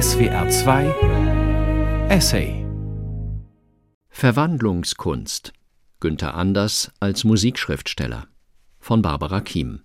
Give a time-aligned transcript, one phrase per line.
[0.00, 2.64] SWR 2 Essay
[4.10, 5.52] Verwandlungskunst.
[5.98, 8.28] Günther Anders als Musikschriftsteller.
[8.78, 9.82] Von Barbara Kiem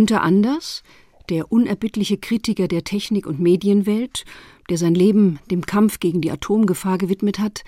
[0.00, 0.82] Günther Anders,
[1.28, 4.24] der unerbittliche Kritiker der Technik- und Medienwelt,
[4.70, 7.64] der sein Leben dem Kampf gegen die Atomgefahr gewidmet hat,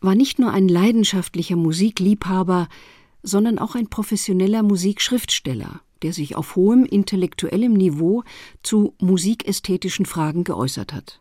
[0.00, 2.66] war nicht nur ein leidenschaftlicher Musikliebhaber,
[3.22, 8.24] sondern auch ein professioneller Musikschriftsteller, der sich auf hohem intellektuellem Niveau
[8.64, 11.20] zu musikästhetischen Fragen geäußert hat.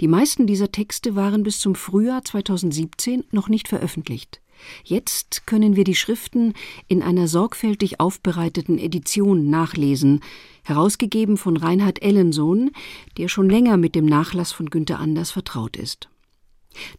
[0.00, 4.41] Die meisten dieser Texte waren bis zum Frühjahr 2017 noch nicht veröffentlicht.
[4.84, 6.54] Jetzt können wir die Schriften
[6.88, 10.20] in einer sorgfältig aufbereiteten Edition nachlesen,
[10.64, 12.70] herausgegeben von Reinhard Ellensohn,
[13.16, 16.08] der schon länger mit dem Nachlass von Günter Anders vertraut ist.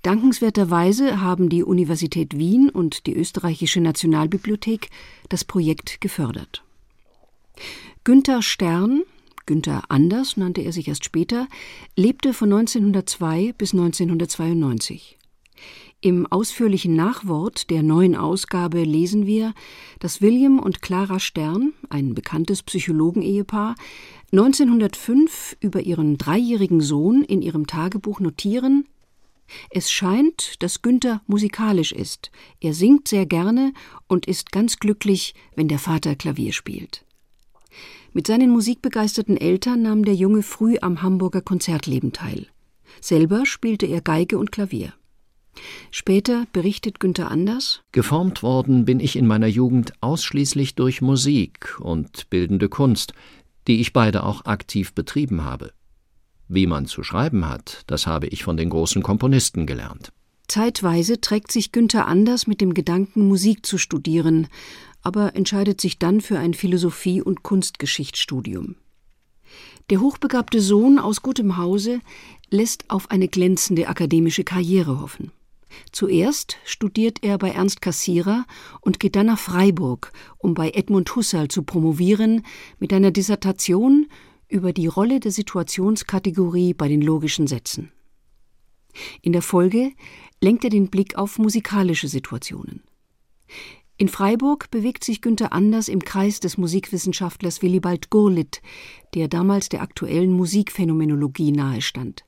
[0.03, 4.89] Dankenswerterweise haben die Universität Wien und die Österreichische Nationalbibliothek
[5.29, 6.63] das Projekt gefördert.
[8.03, 9.03] Günter Stern,
[9.45, 11.47] Günter Anders nannte er sich erst später,
[11.95, 15.17] lebte von 1902 bis 1992.
[16.01, 19.53] Im ausführlichen Nachwort der neuen Ausgabe lesen wir,
[19.99, 23.75] dass William und Clara Stern, ein bekanntes Psychologenehepaar,
[24.31, 28.85] 1905 über ihren dreijährigen Sohn in ihrem Tagebuch notieren,
[29.69, 32.31] es scheint, dass Günther musikalisch ist.
[32.59, 33.73] Er singt sehr gerne
[34.07, 37.05] und ist ganz glücklich, wenn der Vater Klavier spielt.
[38.13, 42.47] Mit seinen musikbegeisterten Eltern nahm der Junge früh am Hamburger Konzertleben teil.
[43.01, 44.93] Selber spielte er Geige und Klavier.
[45.91, 52.29] Später berichtet Günther Anders Geformt worden bin ich in meiner Jugend ausschließlich durch Musik und
[52.29, 53.13] bildende Kunst,
[53.67, 55.71] die ich beide auch aktiv betrieben habe.
[56.47, 60.11] Wie man zu schreiben hat, das habe ich von den großen Komponisten gelernt.
[60.47, 64.47] Zeitweise trägt sich Günther Anders mit dem Gedanken, Musik zu studieren,
[65.01, 68.75] aber entscheidet sich dann für ein Philosophie- und Kunstgeschichtsstudium.
[69.89, 71.99] Der hochbegabte Sohn aus gutem Hause
[72.49, 75.31] lässt auf eine glänzende akademische Karriere hoffen.
[75.91, 78.45] Zuerst studiert er bei Ernst Cassirer
[78.81, 82.45] und geht dann nach Freiburg, um bei Edmund Husserl zu promovieren
[82.79, 84.07] mit einer Dissertation
[84.47, 87.91] über die Rolle der Situationskategorie bei den logischen Sätzen.
[89.21, 89.91] In der Folge
[90.41, 92.83] lenkt er den Blick auf musikalische Situationen.
[93.97, 98.61] In Freiburg bewegt sich Günther Anders im Kreis des Musikwissenschaftlers Willibald Gurlitt,
[99.13, 102.25] der damals der aktuellen Musikphänomenologie nahestand.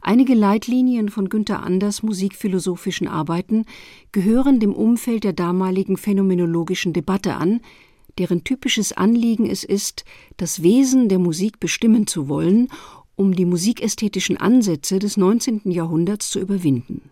[0.00, 3.64] Einige Leitlinien von Günther Anders musikphilosophischen Arbeiten
[4.12, 7.60] gehören dem Umfeld der damaligen phänomenologischen Debatte an,
[8.18, 10.04] deren typisches Anliegen es ist,
[10.36, 12.68] das Wesen der Musik bestimmen zu wollen,
[13.16, 15.62] um die musikästhetischen Ansätze des 19.
[15.70, 17.10] Jahrhunderts zu überwinden.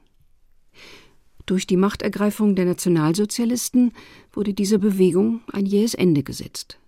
[1.46, 3.92] Durch die Machtergreifung der Nationalsozialisten
[4.32, 6.78] wurde dieser Bewegung ein jähes Ende gesetzt.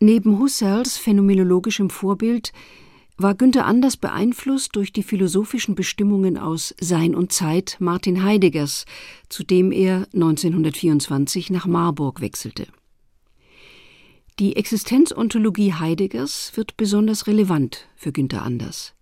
[0.00, 2.52] Neben Husserls phänomenologischem Vorbild
[3.16, 8.86] war Günther Anders beeinflusst durch die philosophischen Bestimmungen aus Sein und Zeit Martin Heideggers,
[9.28, 12.66] zu dem er 1924 nach Marburg wechselte.
[14.40, 18.94] Die Existenzontologie Heideggers wird besonders relevant für Günther Anders.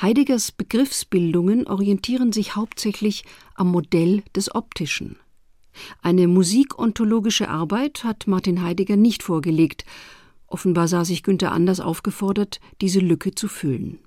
[0.00, 5.16] Heideggers Begriffsbildungen orientieren sich hauptsächlich am Modell des Optischen.
[6.00, 9.84] Eine musikontologische Arbeit hat Martin Heidegger nicht vorgelegt,
[10.50, 14.00] Offenbar sah sich Günther Anders aufgefordert, diese Lücke zu füllen.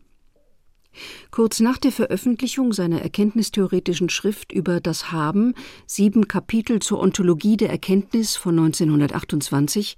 [1.32, 5.56] Kurz nach der Veröffentlichung seiner erkenntnistheoretischen Schrift über das Haben,
[5.88, 9.98] sieben Kapitel zur Ontologie der Erkenntnis von 1928,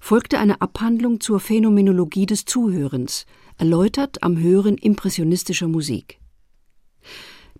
[0.00, 3.26] folgte eine Abhandlung zur Phänomenologie des Zuhörens,
[3.58, 6.20] erläutert am Hören impressionistischer Musik.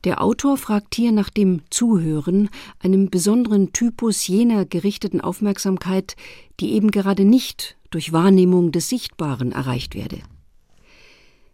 [0.04, 6.16] Der Autor fragt hier nach dem Zuhören, einem besonderen Typus jener gerichteten Aufmerksamkeit,
[6.60, 10.18] die eben gerade nicht durch Wahrnehmung des Sichtbaren erreicht werde.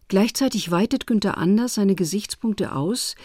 [0.09, 3.17] Gleichzeitig weitet Günther Anders seine Gesichtspunkte aus,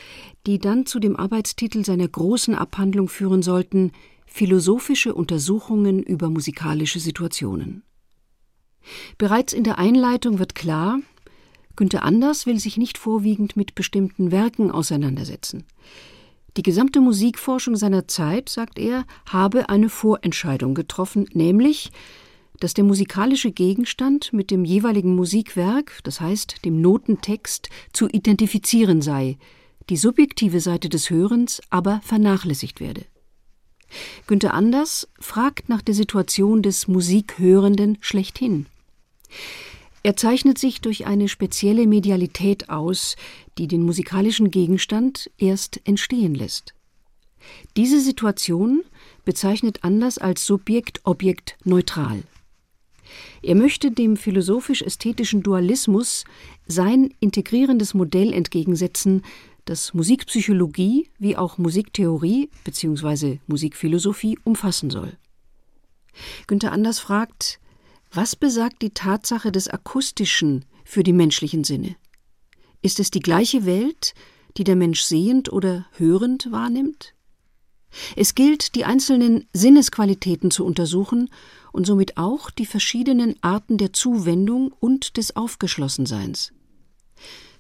[0.48, 3.92] die dann zu dem Arbeitstitel seiner großen Abhandlung führen sollten
[4.26, 7.84] Philosophische Untersuchungen über musikalische Situationen.
[9.18, 11.00] Bereits in der Einleitung wird klar,
[11.76, 15.66] Günther Anders will sich nicht vorwiegend mit bestimmten Werken auseinandersetzen.
[16.58, 21.92] Die gesamte Musikforschung seiner Zeit, sagt er, habe eine Vorentscheidung getroffen, nämlich
[22.62, 29.38] dass der musikalische Gegenstand mit dem jeweiligen Musikwerk, das heißt dem Notentext, zu identifizieren sei,
[29.90, 33.04] die subjektive Seite des Hörens aber vernachlässigt werde.
[34.28, 38.68] Günther Anders fragt nach der Situation des Musikhörenden schlechthin.
[40.04, 43.16] Er zeichnet sich durch eine spezielle Medialität aus,
[43.58, 46.74] die den musikalischen Gegenstand erst entstehen lässt.
[47.76, 48.84] Diese Situation
[49.26, 52.24] bezeichnet Anders als Subjekt-Objekt-neutral.
[53.42, 56.26] Er möchte dem philosophisch-ästhetischen Dualismus
[56.68, 59.24] sein integrierendes Modell entgegensetzen,
[59.66, 63.40] das Musikpsychologie wie auch Musiktheorie bzw.
[63.48, 65.18] Musikphilosophie umfassen soll.
[66.48, 67.60] Günther Anders fragt,
[68.12, 71.96] was besagt die Tatsache des Akustischen für die menschlichen Sinne?
[72.82, 74.14] Ist es die gleiche Welt,
[74.58, 77.14] die der Mensch sehend oder hörend wahrnimmt?
[78.16, 81.30] Es gilt, die einzelnen Sinnesqualitäten zu untersuchen
[81.72, 86.54] und somit auch die verschiedenen Arten der Zuwendung und des Aufgeschlossenseins.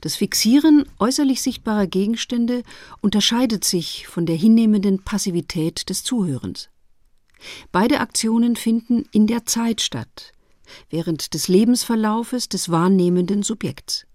[0.02, 2.64] Das Fixieren äußerlich sichtbarer Gegenstände
[3.02, 6.70] unterscheidet sich von der hinnehmenden Passivität des Zuhörens.
[7.72, 10.34] Beide Aktionen finden in der Zeit statt,
[10.90, 14.06] während des Lebensverlaufes des wahrnehmenden Subjekts.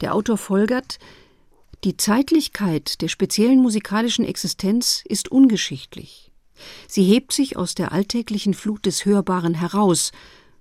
[0.00, 0.98] Der Autor folgert,
[1.84, 6.31] die Zeitlichkeit der speziellen musikalischen Existenz ist ungeschichtlich.
[6.88, 10.12] Sie hebt sich aus der alltäglichen Flut des Hörbaren heraus,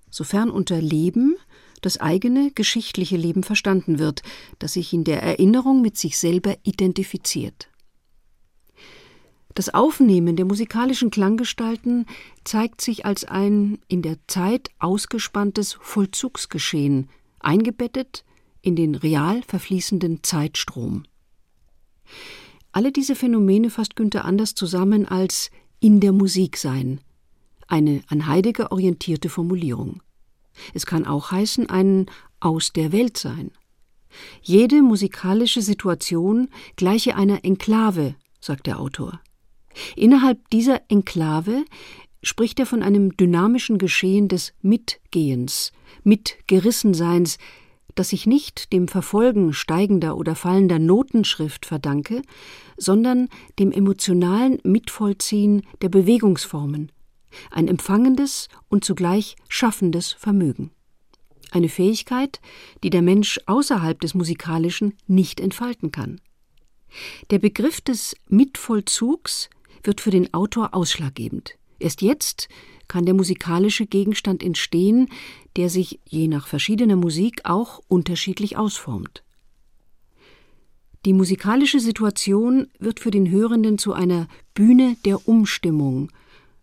[0.09, 1.36] sofern unter Leben
[1.81, 4.21] das eigene geschichtliche Leben verstanden wird,
[4.59, 7.69] das sich in der Erinnerung mit sich selber identifiziert.
[9.56, 12.06] Das Aufnehmen der musikalischen Klanggestalten
[12.44, 17.09] zeigt sich als ein in der Zeit ausgespanntes Vollzugsgeschehen,
[17.39, 18.24] eingebettet
[18.62, 21.03] in den real verfließenden Zeitstrom.
[22.71, 25.51] Alle diese Phänomene fasst Günther Anders zusammen als
[25.81, 27.01] in der Musik sein,
[27.68, 30.01] eine an Heidegger orientierte Formulierung.
[30.74, 32.06] Es kann auch heißen ein
[32.39, 33.51] aus der Welt sein.
[34.42, 39.19] Jede musikalische Situation gleiche einer Enklave, sagt der Autor.
[39.95, 41.66] Innerhalb dieser Enklave
[42.22, 45.72] spricht er von einem dynamischen Geschehen des Mitgehens,
[46.04, 47.38] Mitgerissenseins,
[47.96, 52.22] das sich nicht dem Verfolgen steigender oder fallender Notenschrift verdanke,
[52.78, 53.30] sondern
[53.60, 56.92] dem emotionalen Mitvollziehen der Bewegungsformen,
[57.50, 60.72] ein empfangendes und zugleich schaffendes Vermögen.
[61.52, 62.40] Eine Fähigkeit,
[62.84, 66.22] die der Mensch außerhalb des Musikalischen nicht entfalten kann.
[67.30, 69.50] Der Begriff des Mitvollzugs
[69.84, 71.58] wird für den Autor ausschlaggebend.
[71.81, 72.48] Erst jetzt
[72.88, 75.10] kann der musikalische Gegenstand entstehen,
[75.56, 79.24] der sich je nach verschiedener Musik auch unterschiedlich ausformt.
[81.06, 86.12] Die musikalische Situation wird für den Hörenden zu einer Bühne der Umstimmung,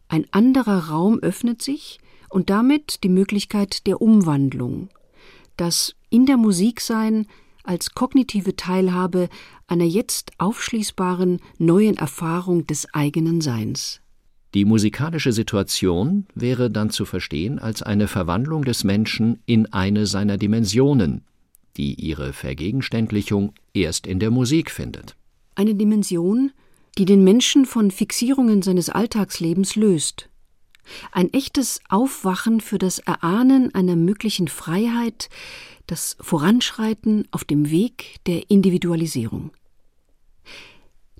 [0.06, 1.99] ein anderer Raum öffnet sich
[2.29, 4.91] und damit die Möglichkeit der Umwandlung,
[5.56, 7.26] das in der Musiksein
[7.64, 9.29] als kognitive Teilhabe
[9.67, 14.00] einer jetzt aufschließbaren neuen Erfahrung des eigenen Seins.
[14.55, 20.39] Die musikalische Situation wäre dann zu verstehen als eine Verwandlung des Menschen in eine seiner
[20.39, 21.23] Dimensionen,
[21.77, 25.17] die ihre Vergegenständlichung erst in der Musik findet.
[25.55, 26.53] Eine Dimension,
[26.97, 30.29] die den Menschen von Fixierungen seines Alltagslebens löst.
[31.12, 35.29] Ein echtes Aufwachen für das Erahnen einer möglichen Freiheit,
[35.87, 39.50] das Voranschreiten auf dem Weg der Individualisierung.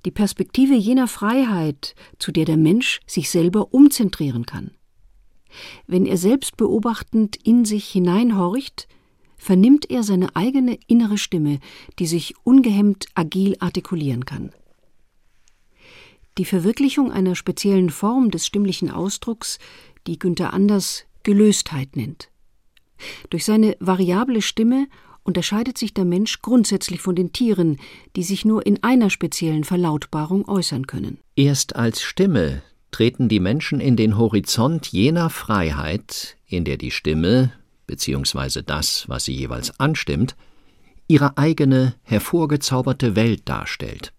[0.05, 4.71] Die Perspektive jener Freiheit, zu der der Mensch sich selber umzentrieren kann.
[5.87, 8.87] Wenn er selbst beobachtend in sich hineinhorcht,
[9.37, 11.59] vernimmt er seine eigene innere Stimme,
[11.97, 14.51] die sich ungehemmt agil artikulieren kann.
[16.37, 19.59] Die Verwirklichung einer speziellen Form des stimmlichen Ausdrucks,
[20.07, 22.29] die Günther Anders Gelöstheit nennt.
[23.29, 24.87] Durch seine variable Stimme
[25.23, 27.77] unterscheidet sich der Mensch grundsätzlich von den Tieren,
[28.15, 31.19] die sich nur in einer speziellen Verlautbarung äußern können.
[31.35, 32.61] Erst als Stimme
[32.91, 37.51] treten die Menschen in den Horizont jener Freiheit, in der die Stimme,
[37.85, 40.35] beziehungsweise das, was sie jeweils anstimmt,
[41.07, 44.13] ihre eigene hervorgezauberte Welt darstellt.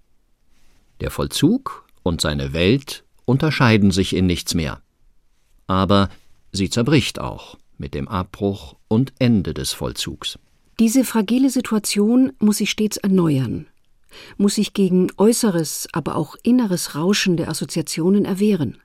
[1.00, 4.82] Der Vollzug und seine Welt unterscheiden sich in nichts mehr.
[5.66, 6.08] Aber
[6.52, 10.38] sie zerbricht auch mit dem Abbruch und Ende des Vollzugs.
[10.80, 13.66] Diese fragile Situation muss sich stets erneuern,
[14.38, 18.78] muss sich gegen äußeres, aber auch inneres Rauschen der Assoziationen erwehren.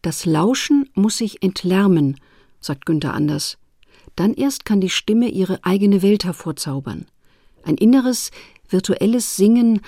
[0.00, 2.20] Das Lauschen muss sich entlärmen,
[2.60, 3.58] sagt Günther Anders.
[4.14, 7.06] Dann erst kann die Stimme ihre eigene Welt hervorzaubern.
[7.64, 8.30] Ein inneres,
[8.68, 9.80] virtuelles Singen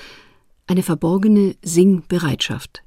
[0.67, 2.83] eine verborgene Singbereitschaft.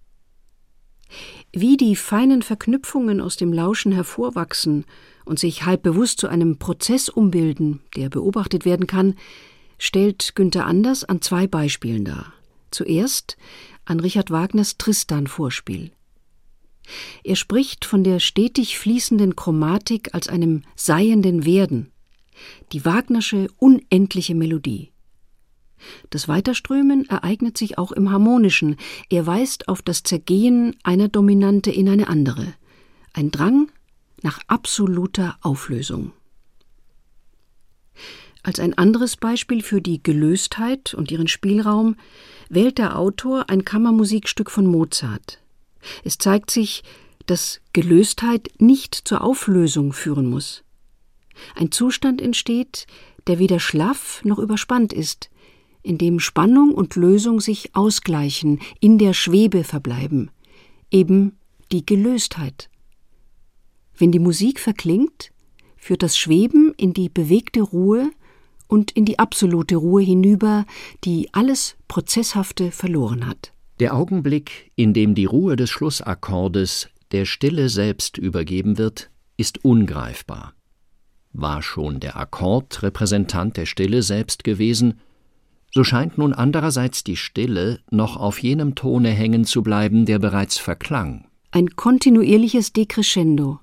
[1.54, 4.84] Wie die feinen Verknüpfungen aus dem Lauschen hervorwachsen
[5.30, 9.16] und sich halb bewusst zu einem Prozess umbilden, der beobachtet werden kann,
[9.78, 12.34] stellt Günther Anders an zwei Beispielen dar.
[12.72, 13.38] Zuerst
[13.86, 15.92] an Richard Wagners Tristan-Vorspiel.
[17.24, 21.92] Er spricht von der stetig fließenden Chromatik als einem seienden Werden,
[22.72, 24.92] die Wagnersche unendliche Melodie.
[26.10, 28.78] Das Weiterströmen ereignet sich auch im Harmonischen.
[29.10, 32.54] Er weist auf das Zergehen einer Dominante in eine andere.
[33.14, 33.70] Ein Drang
[34.24, 36.14] nach absoluter Auflösung.
[38.42, 41.98] Als ein anderes Beispiel für die Gelöstheit und ihren Spielraum
[42.50, 45.40] wählt der Autor ein Kammermusikstück von Mozart.
[46.04, 46.84] Es zeigt sich,
[47.26, 50.64] dass Gelöstheit nicht zur Auflösung führen muss.
[51.56, 52.88] Ein Zustand entsteht,
[53.28, 55.30] der weder schlaff noch überspannt ist,
[55.84, 60.32] in dem Spannung und Lösung sich ausgleichen, in der Schwebe verbleiben,
[60.92, 61.38] eben
[61.72, 62.70] die Gelöstheit.
[64.00, 65.32] Wenn die Musik verklingt,
[65.76, 68.12] führt das Schweben in die bewegte Ruhe
[68.68, 70.66] und in die absolute Ruhe hinüber,
[71.04, 73.52] die alles Prozesshafte verloren hat.
[73.82, 80.54] Der Augenblick, in dem die Ruhe des Schlussakkordes der Stille selbst übergeben wird, ist ungreifbar.
[81.34, 85.00] War schon der Akkord Repräsentant der Stille selbst gewesen,
[85.72, 90.58] so scheint nun andererseits die Stille noch auf jenem Tone hängen zu bleiben, der bereits
[90.58, 91.28] verklang.
[91.52, 93.60] Ein kontinuierliches Dekrescendo,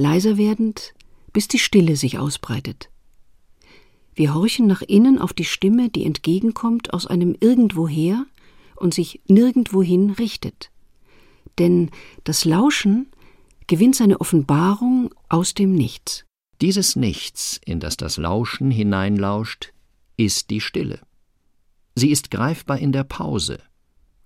[0.00, 0.94] leiser werdend,
[1.32, 2.90] bis die Stille sich ausbreitet.
[4.14, 8.26] Wir horchen nach innen auf die Stimme, die entgegenkommt aus einem Irgendwoher
[8.76, 10.70] und sich nirgendwohin richtet.
[11.58, 11.90] Denn
[12.24, 13.06] das Lauschen
[13.66, 16.24] gewinnt seine Offenbarung aus dem Nichts.
[16.60, 19.72] Dieses Nichts, in das das Lauschen hineinlauscht,
[20.16, 21.00] ist die Stille.
[21.94, 23.58] Sie ist greifbar in der Pause,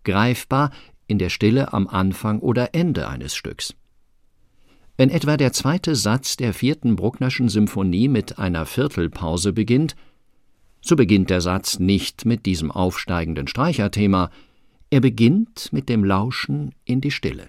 [0.04, 0.71] greifbar
[1.07, 3.75] in der Stille am Anfang oder Ende eines Stücks.
[4.97, 9.97] Wenn etwa der zweite Satz der vierten Brucknerschen Symphonie mit einer Viertelpause beginnt,
[10.81, 14.31] so beginnt der Satz nicht mit diesem aufsteigenden Streicherthema,
[14.91, 17.49] er beginnt mit dem Lauschen in die Stille.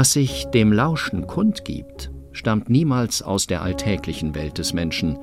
[0.00, 5.18] Was sich dem Lauschen kundgibt, stammt niemals aus der alltäglichen Welt des Menschen.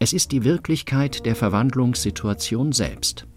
[0.00, 3.28] Es ist die Wirklichkeit der Verwandlungssituation selbst.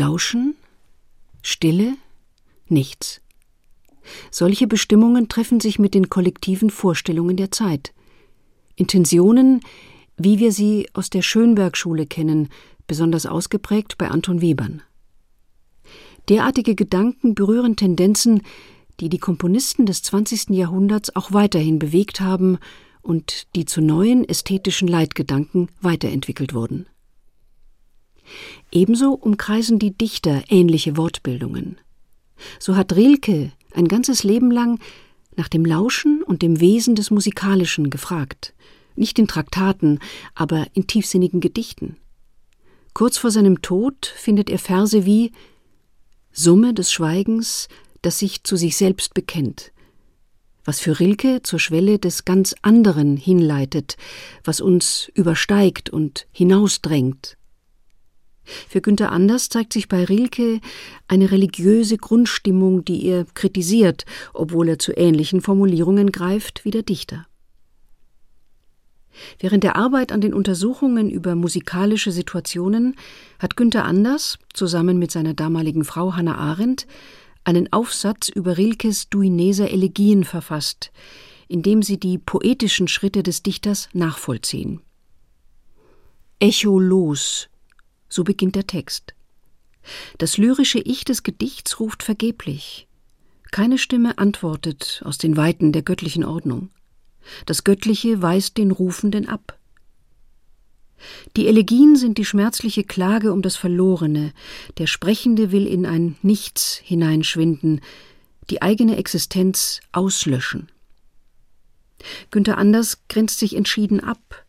[0.00, 0.54] Lauschen?
[1.42, 1.94] Stille?
[2.68, 3.20] Nichts.
[4.30, 7.92] Solche Bestimmungen treffen sich mit den kollektiven Vorstellungen der Zeit.
[8.76, 9.60] Intentionen,
[10.16, 12.48] wie wir sie aus der Schönberg-Schule kennen,
[12.86, 14.80] besonders ausgeprägt bei Anton Webern.
[16.30, 18.40] Derartige Gedanken berühren Tendenzen,
[19.00, 20.48] die die Komponisten des 20.
[20.48, 22.56] Jahrhunderts auch weiterhin bewegt haben
[23.02, 26.86] und die zu neuen ästhetischen Leitgedanken weiterentwickelt wurden.
[28.70, 31.78] Ebenso umkreisen die Dichter ähnliche Wortbildungen.
[32.58, 34.78] So hat Rilke ein ganzes Leben lang
[35.36, 38.54] nach dem Lauschen und dem Wesen des Musikalischen gefragt,
[38.96, 40.00] nicht in Traktaten,
[40.34, 41.96] aber in tiefsinnigen Gedichten.
[42.94, 45.32] Kurz vor seinem Tod findet er Verse wie
[46.32, 47.68] Summe des Schweigens,
[48.02, 49.72] das sich zu sich selbst bekennt,
[50.64, 53.96] was für Rilke zur Schwelle des ganz anderen hinleitet,
[54.44, 57.36] was uns übersteigt und hinausdrängt.
[58.68, 60.60] Für Günther Anders zeigt sich bei Rilke
[61.08, 67.26] eine religiöse Grundstimmung, die er kritisiert, obwohl er zu ähnlichen Formulierungen greift wie der Dichter.
[69.38, 72.96] Während der Arbeit an den Untersuchungen über musikalische Situationen
[73.38, 76.86] hat Günther Anders zusammen mit seiner damaligen Frau Hannah Arendt
[77.44, 80.92] einen Aufsatz über Rilkes Duineser Elegien verfasst,
[81.48, 84.80] in dem sie die poetischen Schritte des Dichters nachvollziehen.
[86.38, 87.49] Echolos,
[88.10, 89.14] so beginnt der Text.
[90.18, 92.86] Das lyrische Ich des Gedichts ruft vergeblich.
[93.50, 96.68] Keine Stimme antwortet aus den Weiten der göttlichen Ordnung.
[97.46, 99.58] Das Göttliche weist den Rufenden ab.
[101.36, 104.32] Die Elegien sind die schmerzliche Klage um das Verlorene,
[104.76, 107.80] der Sprechende will in ein Nichts hineinschwinden,
[108.50, 110.70] die eigene Existenz auslöschen.
[112.30, 114.44] Günther Anders grenzt sich entschieden ab.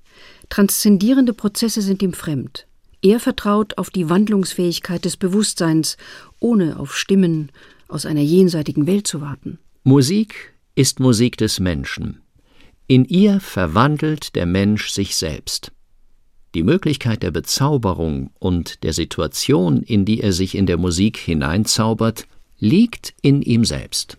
[0.50, 2.68] Transzendierende Prozesse sind ihm fremd.
[3.01, 5.98] Er vertraut auf die Wandlungsfähigkeit des Bewusstseins,
[6.39, 7.51] ohne auf Stimmen
[7.88, 9.58] aus einer jenseitigen Welt zu warten.
[9.84, 12.22] Musik ist Musik des Menschen.
[12.87, 15.72] In ihr verwandelt der Mensch sich selbst.
[16.53, 22.27] Die Möglichkeit der Bezauberung und der Situation, in die er sich in der Musik hineinzaubert,
[22.59, 24.18] liegt in ihm selbst.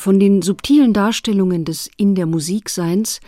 [0.00, 3.20] Von den subtilen Darstellungen des in der Musikseins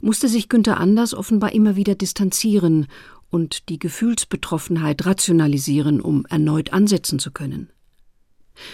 [0.00, 2.88] musste sich Günther Anders offenbar immer wieder distanzieren
[3.30, 7.70] und die Gefühlsbetroffenheit rationalisieren, um erneut ansetzen zu können.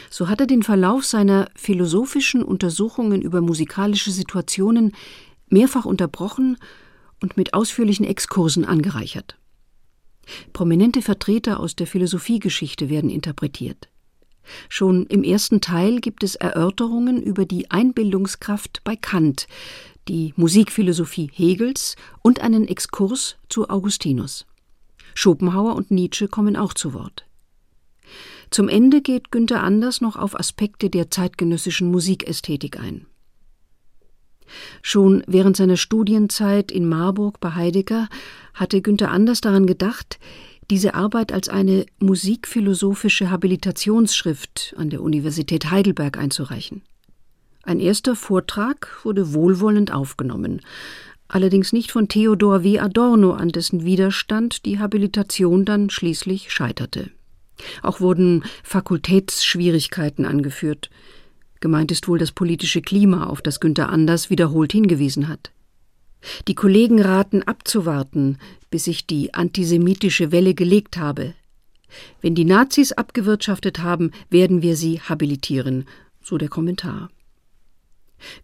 [0.08, 4.92] So hat er den Verlauf seiner philosophischen Untersuchungen über musikalische Situationen
[5.50, 6.56] mehrfach unterbrochen
[7.20, 9.36] und mit ausführlichen Exkursen angereichert.
[10.54, 13.91] Prominente Vertreter aus der Philosophiegeschichte werden interpretiert.
[14.68, 19.46] Schon im ersten Teil gibt es Erörterungen über die Einbildungskraft bei Kant,
[20.08, 24.46] die Musikphilosophie Hegels und einen Exkurs zu Augustinus.
[25.14, 27.24] Schopenhauer und Nietzsche kommen auch zu Wort.
[28.50, 33.06] Zum Ende geht Günther Anders noch auf Aspekte der zeitgenössischen Musikästhetik ein.
[34.82, 38.08] Schon während seiner Studienzeit in Marburg bei Heidegger
[38.52, 40.18] hatte Günther Anders daran gedacht,
[40.72, 46.80] diese Arbeit als eine musikphilosophische Habilitationsschrift an der Universität Heidelberg einzureichen.
[47.62, 50.62] Ein erster Vortrag wurde wohlwollend aufgenommen,
[51.28, 52.78] allerdings nicht von Theodor W.
[52.78, 57.10] Adorno, an dessen Widerstand die Habilitation dann schließlich scheiterte.
[57.82, 60.88] Auch wurden Fakultätsschwierigkeiten angeführt.
[61.60, 65.52] Gemeint ist wohl das politische Klima, auf das Günther Anders wiederholt hingewiesen hat.
[66.48, 68.38] Die Kollegen raten abzuwarten,
[68.70, 71.34] bis sich die antisemitische Welle gelegt habe.
[72.20, 75.86] Wenn die Nazis abgewirtschaftet haben, werden wir sie habilitieren,
[76.22, 77.10] so der Kommentar.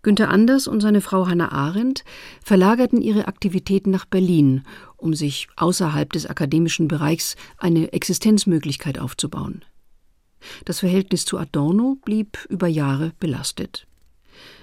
[0.03, 2.05] Günter Anders und seine Frau Hannah Arendt
[2.43, 4.65] verlagerten ihre Aktivitäten nach Berlin,
[4.97, 9.65] um sich außerhalb des akademischen Bereichs eine Existenzmöglichkeit aufzubauen.
[10.65, 13.88] Das Verhältnis zu Adorno blieb über Jahre belastet.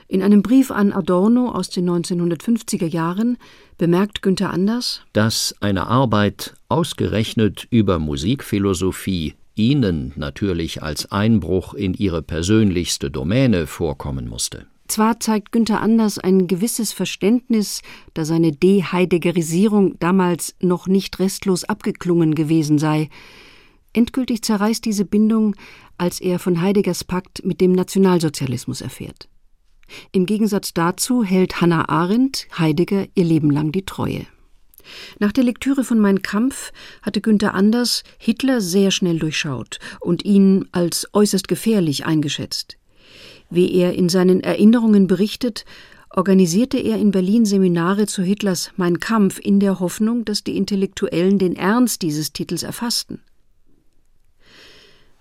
[0.07, 3.37] In einem Brief an Adorno aus den 1950er Jahren
[3.79, 12.21] bemerkt Günther Anders, dass eine Arbeit ausgerechnet über Musikphilosophie Ihnen natürlich als Einbruch in Ihre
[12.21, 14.67] persönlichste Domäne vorkommen musste.
[14.87, 17.81] Zwar zeigt Günther Anders ein gewisses Verständnis,
[18.13, 23.09] da seine De-Heideggerisierung damals noch nicht restlos abgeklungen gewesen sei.
[23.93, 25.55] Endgültig zerreißt diese Bindung,
[25.97, 29.29] als er von Heideggers Pakt mit dem Nationalsozialismus erfährt.
[30.11, 34.25] Im Gegensatz dazu hält Hannah Arendt Heidegger ihr Leben lang die Treue.
[35.19, 36.71] Nach der Lektüre von Mein Kampf
[37.01, 42.77] hatte Günther Anders Hitler sehr schnell durchschaut und ihn als äußerst gefährlich eingeschätzt.
[43.49, 45.65] Wie er in seinen Erinnerungen berichtet,
[46.09, 51.39] organisierte er in Berlin Seminare zu Hitlers Mein Kampf in der Hoffnung, dass die Intellektuellen
[51.39, 53.21] den Ernst dieses Titels erfassten.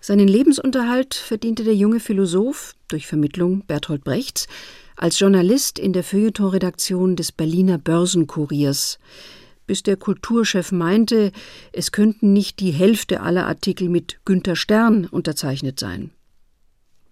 [0.07, 4.49] Seinen Lebensunterhalt verdiente der junge Philosoph durch Vermittlung Bertolt Brechts
[4.97, 8.99] als Journalist in der Feuilletonredaktion des Berliner Börsenkuriers,
[9.67, 11.33] bis der Kulturchef meinte,
[11.73, 16.11] es könnten nicht die Hälfte aller Artikel mit Günter Stern unterzeichnet sein.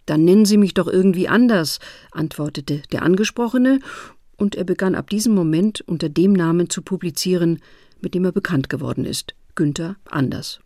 [0.04, 1.78] Dann nennen Sie mich doch irgendwie anders,
[2.10, 3.80] antwortete der Angesprochene,
[4.36, 7.62] und er begann ab diesem Moment unter dem Namen zu publizieren,
[8.02, 10.60] mit dem er bekannt geworden ist, Günther Anders.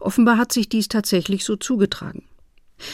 [0.00, 2.24] Offenbar hat sich dies tatsächlich so zugetragen.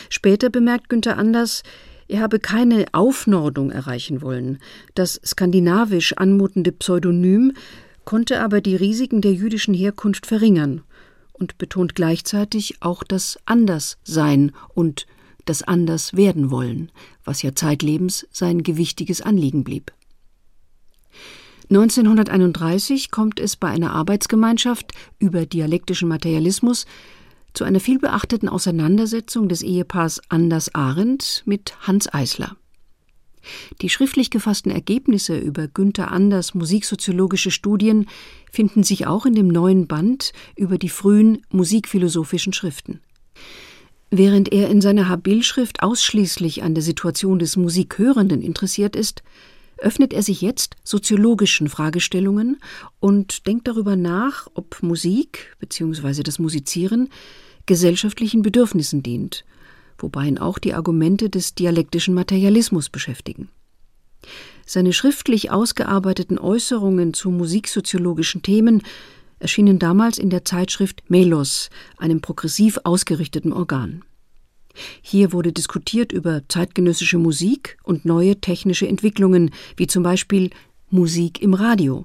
[0.09, 1.63] Später bemerkt Günther Anders,
[2.09, 4.59] er habe keine Aufnordung erreichen wollen.
[4.95, 7.53] Das skandinavisch anmutende Pseudonym
[8.05, 10.83] konnte aber die Risiken der jüdischen Herkunft verringern
[11.33, 15.07] und betont gleichzeitig auch das Anderssein und
[15.47, 16.91] das Anderswerden wollen,
[17.25, 19.93] was ja zeitlebens sein gewichtiges Anliegen blieb.
[21.71, 26.87] 1931 kommt es bei einer Arbeitsgemeinschaft über dialektischen Materialismus
[27.55, 32.57] zu einer vielbeachteten Auseinandersetzung des Ehepaars Anders Arendt mit Hans Eisler.
[33.83, 38.07] Die schriftlich gefassten Ergebnisse über Günther Anders musiksoziologische Studien
[38.51, 43.01] finden sich auch in dem neuen Band über die frühen musikphilosophischen Schriften.
[44.11, 49.23] Während er in seiner Habilschrift ausschließlich an der Situation des Musikhörenden interessiert ist,
[49.85, 52.59] öffnet er sich jetzt soziologischen Fragestellungen
[53.01, 56.23] und denkt darüber nach, ob Musik bzw.
[56.23, 57.11] das Musizieren
[57.67, 59.45] gesellschaftlichen Bedürfnissen dient,
[59.99, 63.51] wobei ihn auch die Argumente des dialektischen Materialismus beschäftigen.
[64.67, 68.83] Seine schriftlich ausgearbeiteten Äußerungen zu musiksoziologischen Themen
[69.39, 71.69] erschienen damals in der Zeitschrift Melos,
[71.99, 74.03] einem progressiv ausgerichteten Organ.
[75.03, 80.51] Hier wurde diskutiert über zeitgenössische Musik und neue technische Entwicklungen, wie zum Beispiel
[80.91, 82.05] Musik im Radio.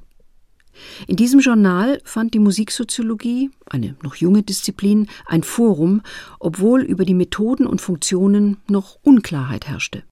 [1.08, 6.01] In diesem Journal fand die Musiksoziologie, eine noch junge Disziplin, ein Forum,
[6.39, 10.03] obwohl über die Methoden und Funktionen noch Unklarheit herrschte.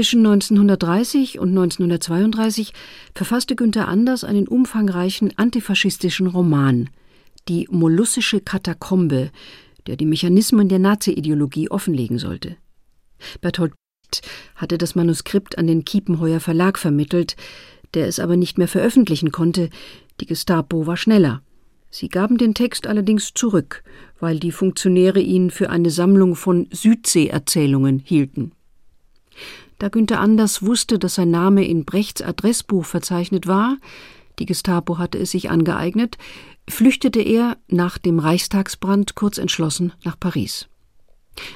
[0.00, 2.72] Zwischen 1930 und 1932
[3.14, 6.88] verfasste Günter Anders einen umfangreichen antifaschistischen Roman,
[7.48, 9.30] Die Mollussische Katakombe,
[9.86, 12.56] der die Mechanismen der Nazi-Ideologie offenlegen sollte.
[13.42, 14.22] Bertolt Brecht
[14.54, 17.36] hatte das Manuskript an den Kiepenheuer Verlag vermittelt,
[17.92, 19.68] der es aber nicht mehr veröffentlichen konnte,
[20.22, 21.42] die Gestapo war schneller.
[21.90, 23.84] Sie gaben den Text allerdings zurück,
[24.18, 28.52] weil die Funktionäre ihn für eine Sammlung von Südsee-Erzählungen hielten.
[29.80, 33.78] Da Günther Anders wusste, dass sein Name in Brechts Adressbuch verzeichnet war,
[34.38, 36.18] die Gestapo hatte es sich angeeignet,
[36.68, 40.68] flüchtete er nach dem Reichstagsbrand kurz entschlossen nach Paris.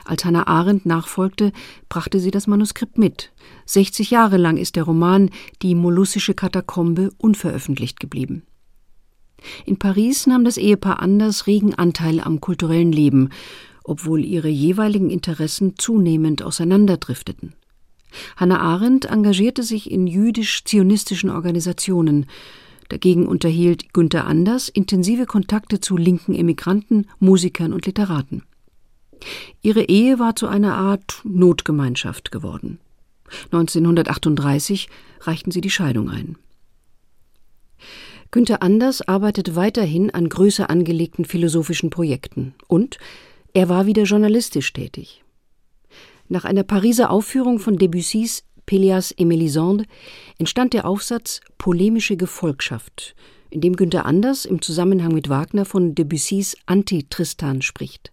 [0.06, 1.52] Als Hannah Arendt nachfolgte,
[1.90, 3.30] brachte sie das Manuskript mit.
[3.66, 5.28] 60 Jahre lang ist der Roman
[5.60, 8.44] Die mollussische Katakombe unveröffentlicht geblieben.
[9.66, 13.28] In Paris nahm das Ehepaar Anders regen Anteil am kulturellen Leben,
[13.82, 17.54] obwohl ihre jeweiligen Interessen zunehmend auseinanderdrifteten.
[18.36, 22.26] Hannah Arendt engagierte sich in jüdisch-zionistischen Organisationen.
[22.88, 28.42] Dagegen unterhielt Günther Anders intensive Kontakte zu linken Emigranten, Musikern und Literaten.
[29.62, 32.78] Ihre Ehe war zu einer Art Notgemeinschaft geworden.
[33.46, 34.88] 1938
[35.20, 36.36] reichten sie die Scheidung ein.
[38.30, 42.98] Günther Anders arbeitet weiterhin an größer angelegten philosophischen Projekten und
[43.52, 45.23] er war wieder journalistisch tätig.
[46.28, 49.84] Nach einer Pariser Aufführung von Debussys Pélias et Mélisande
[50.38, 53.14] entstand der Aufsatz Polemische Gefolgschaft,
[53.50, 58.10] in dem Günther Anders im Zusammenhang mit Wagner von Debussys Anti-Tristan spricht.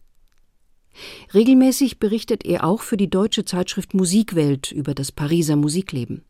[1.33, 6.25] Regelmäßig berichtet er auch für die deutsche Zeitschrift Musikwelt über das Pariser Musikleben.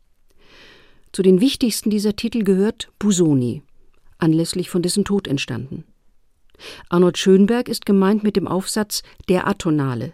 [1.10, 3.62] Zu den wichtigsten dieser Titel gehört Busoni,
[4.18, 5.84] anlässlich von dessen Tod entstanden.
[6.88, 10.12] Arnold Schönberg ist gemeint mit dem Aufsatz Der Atonale.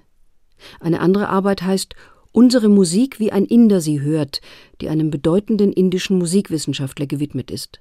[0.81, 1.95] Eine andere Arbeit heißt
[2.33, 4.41] Unsere Musik, wie ein Inder sie hört,
[4.81, 7.81] die einem bedeutenden indischen Musikwissenschaftler gewidmet ist.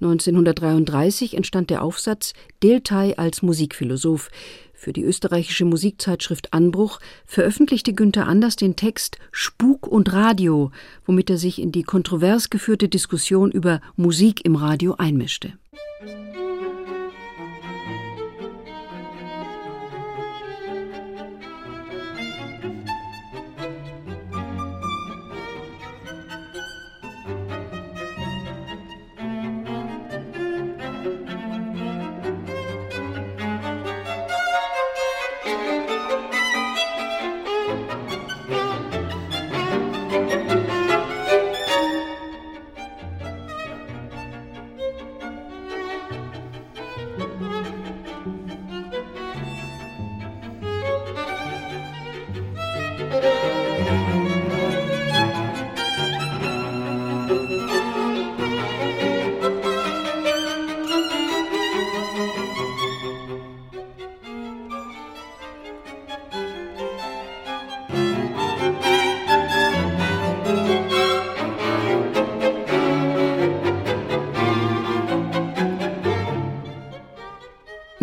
[0.00, 4.30] 1933 entstand der Aufsatz Deltai als Musikphilosoph.
[4.72, 10.70] Für die österreichische Musikzeitschrift Anbruch veröffentlichte Günther Anders den Text Spuk und Radio,
[11.04, 15.52] womit er sich in die kontrovers geführte Diskussion über Musik im Radio einmischte.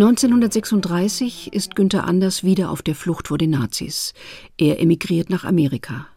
[0.08, 4.14] 1936 ist Günther Anders wieder auf der Flucht vor den Nazis.
[4.58, 6.08] Er emigriert nach Amerika.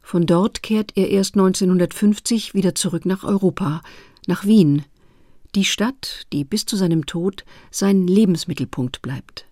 [0.00, 3.82] Von dort kehrt er erst 1950 wieder zurück nach Europa,
[4.26, 4.86] nach Wien,
[5.54, 9.44] die Stadt, die bis zu seinem Tod sein Lebensmittelpunkt bleibt.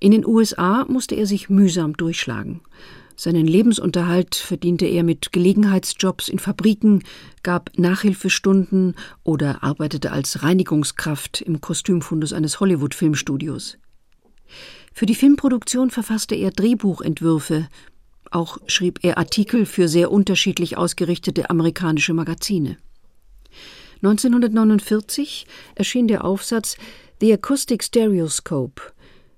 [0.00, 2.62] In den USA musste er sich mühsam durchschlagen.
[3.16, 7.04] Seinen Lebensunterhalt verdiente er mit Gelegenheitsjobs in Fabriken,
[7.42, 13.78] gab Nachhilfestunden oder arbeitete als Reinigungskraft im Kostümfundus eines Hollywood-Filmstudios.
[14.92, 17.68] Für die Filmproduktion verfasste er Drehbuchentwürfe,
[18.30, 22.78] auch schrieb er Artikel für sehr unterschiedlich ausgerichtete amerikanische Magazine.
[24.02, 25.46] 1949
[25.76, 26.76] erschien der Aufsatz
[27.20, 28.82] The Acoustic Stereoscope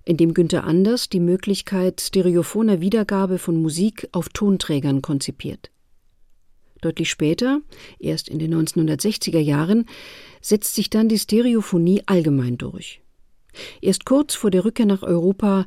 [0.06, 5.70] in dem Günther Anders die Möglichkeit stereophoner Wiedergabe von Musik auf Tonträgern konzipiert.
[6.80, 7.60] Deutlich später,
[7.98, 9.86] erst in den 1960er Jahren,
[10.40, 13.02] setzt sich dann die Stereophonie allgemein durch.
[13.80, 15.66] Erst kurz vor der Rückkehr nach Europa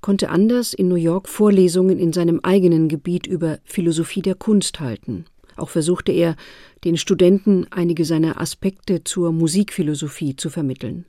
[0.00, 5.24] konnte Anders in New York Vorlesungen in seinem eigenen Gebiet über Philosophie der Kunst halten.
[5.56, 6.36] Auch versuchte er,
[6.84, 11.06] den Studenten einige seiner Aspekte zur Musikphilosophie zu vermitteln.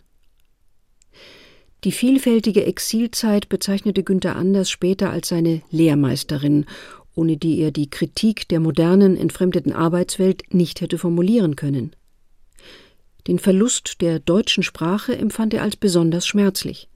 [1.85, 6.65] Die vielfältige Exilzeit bezeichnete Günther Anders später als seine Lehrmeisterin,
[7.15, 11.95] ohne die er die Kritik der modernen, entfremdeten Arbeitswelt nicht hätte formulieren können.
[13.27, 16.89] Den Verlust der deutschen Sprache empfand er als besonders schmerzlich.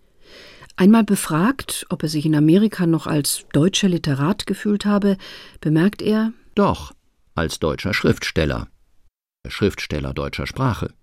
[0.75, 5.17] Einmal befragt, ob er sich in Amerika noch als deutscher Literat gefühlt habe,
[5.61, 6.93] bemerkt er Doch,
[7.35, 8.67] als deutscher Schriftsteller.
[9.47, 10.93] Schriftsteller deutscher Sprache.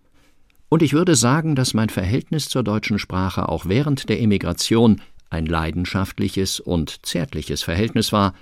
[0.70, 5.44] Und ich würde sagen, dass mein Verhältnis zur deutschen Sprache auch während der Emigration ein
[5.44, 8.34] leidenschaftliches und zärtliches Verhältnis war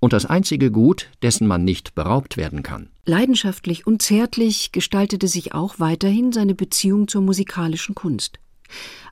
[0.00, 2.88] und das einzige Gut, dessen man nicht beraubt werden kann.
[3.04, 8.38] Leidenschaftlich und zärtlich gestaltete sich auch weiterhin seine Beziehung zur musikalischen Kunst.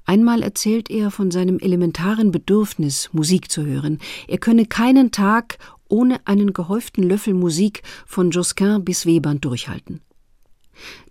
[0.07, 3.99] Einmal erzählt er von seinem elementaren Bedürfnis, Musik zu hören.
[4.27, 10.01] Er könne keinen Tag ohne einen gehäuften Löffel Musik von Josquin bis Webern durchhalten.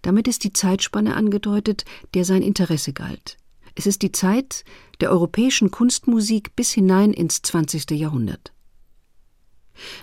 [0.02, 3.38] Damit ist die Zeitspanne angedeutet, der sein Interesse galt.
[3.76, 4.64] Es ist die Zeit
[5.02, 7.92] der europäischen Kunstmusik bis hinein ins 20.
[7.92, 8.54] Jahrhundert.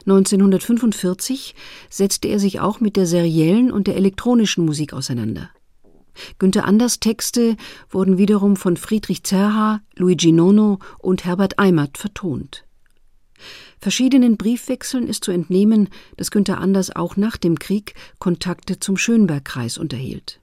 [0.00, 1.54] 1945
[1.88, 5.50] setzte er sich auch mit der seriellen und der elektronischen Musik auseinander.
[6.38, 7.56] Günter Anders Texte
[7.88, 12.64] wurden wiederum von Friedrich Zerha, Luigi Nono und Herbert Eimert vertont.
[13.80, 19.78] Verschiedenen Briefwechseln ist zu entnehmen, dass Günter Anders auch nach dem Krieg Kontakte zum Schönbergkreis
[19.78, 20.39] unterhielt.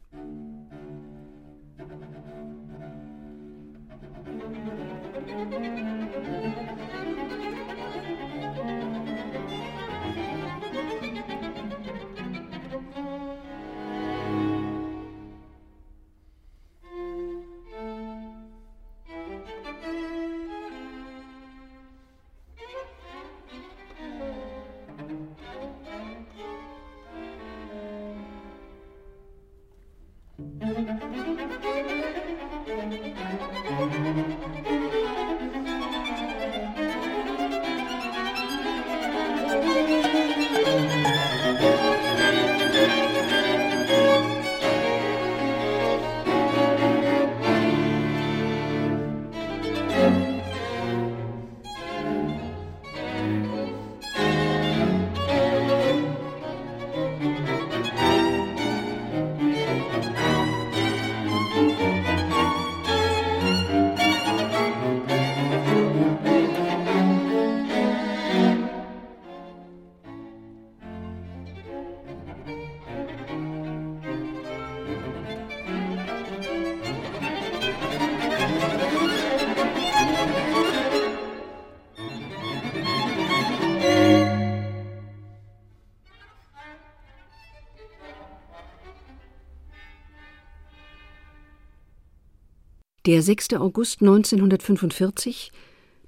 [93.08, 93.54] Der 6.
[93.54, 95.54] August 1945,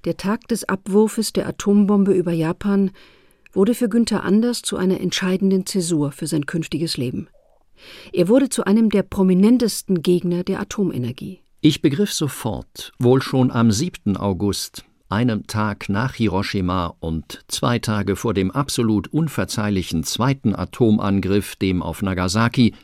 [0.04, 2.90] der Tag des Abwurfes der Atombombe über Japan,
[3.54, 7.28] wurde für Günther Anders zu einer entscheidenden Zäsur für sein künftiges Leben.
[8.12, 11.40] Er wurde zu einem der prominentesten Gegner der Atomenergie.
[11.62, 14.18] Ich begriff sofort, wohl schon am 7.
[14.18, 21.80] August, einem Tag nach Hiroshima und zwei Tage vor dem absolut unverzeihlichen zweiten Atomangriff, dem
[21.80, 22.74] auf Nagasaki,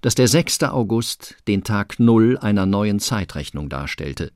[0.00, 0.62] dass der 6.
[0.64, 4.32] August den Tag Null einer neuen Zeitrechnung darstellte.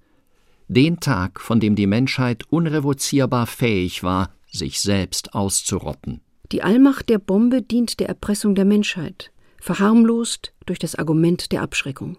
[0.68, 6.20] Den Tag, von dem die Menschheit unrevozierbar fähig war, sich selbst auszurotten.
[6.52, 12.18] Die Allmacht der Bombe dient der Erpressung der Menschheit, verharmlost durch das Argument der Abschreckung.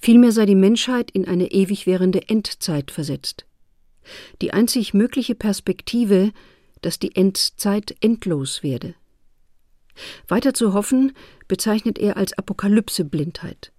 [0.00, 3.46] Vielmehr sei die Menschheit in eine ewig währende Endzeit versetzt.
[4.40, 6.32] Die einzig mögliche Perspektive,
[6.82, 8.94] dass die Endzeit endlos werde.
[10.28, 11.12] Weiter zu hoffen,
[11.48, 13.72] bezeichnet er als Apokalypse-Blindheit.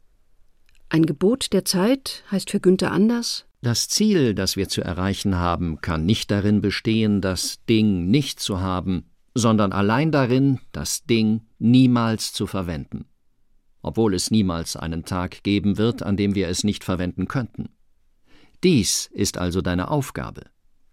[0.90, 5.82] Ein Gebot der Zeit heißt für Günther Anders Das Ziel, das wir zu erreichen haben,
[5.82, 12.32] kann nicht darin bestehen, das Ding nicht zu haben, sondern allein darin, das Ding niemals
[12.34, 13.06] zu verwenden.
[13.82, 17.70] Obwohl es niemals einen Tag geben wird, an dem wir es nicht verwenden könnten.
[18.64, 20.44] Dies ist also deine Aufgabe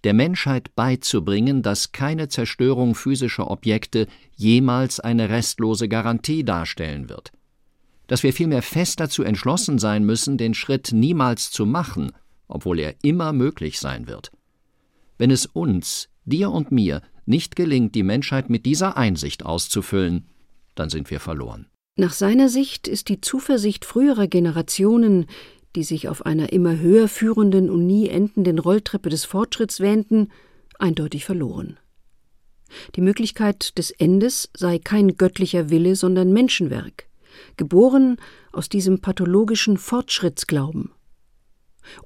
[0.05, 7.33] der Menschheit beizubringen, dass keine Zerstörung physischer Objekte jemals eine restlose Garantie darstellen wird,
[8.07, 12.13] dass wir vielmehr fest dazu entschlossen sein müssen, den Schritt niemals zu machen,
[12.49, 14.31] obwohl er immer möglich sein wird.
[15.17, 20.27] Wenn es uns, dir und mir, nicht gelingt, die Menschheit mit dieser Einsicht auszufüllen,
[20.75, 21.67] dann sind wir verloren.
[21.97, 25.27] Nach seiner Sicht ist die Zuversicht früherer Generationen,
[25.75, 30.29] die sich auf einer immer höher führenden und nie endenden Rolltreppe des Fortschritts wähnten,
[30.79, 31.79] eindeutig verloren.
[32.97, 37.07] Die Möglichkeit des Endes sei kein göttlicher Wille, sondern Menschenwerk,
[37.57, 38.17] geboren
[38.53, 40.91] aus diesem pathologischen Fortschrittsglauben.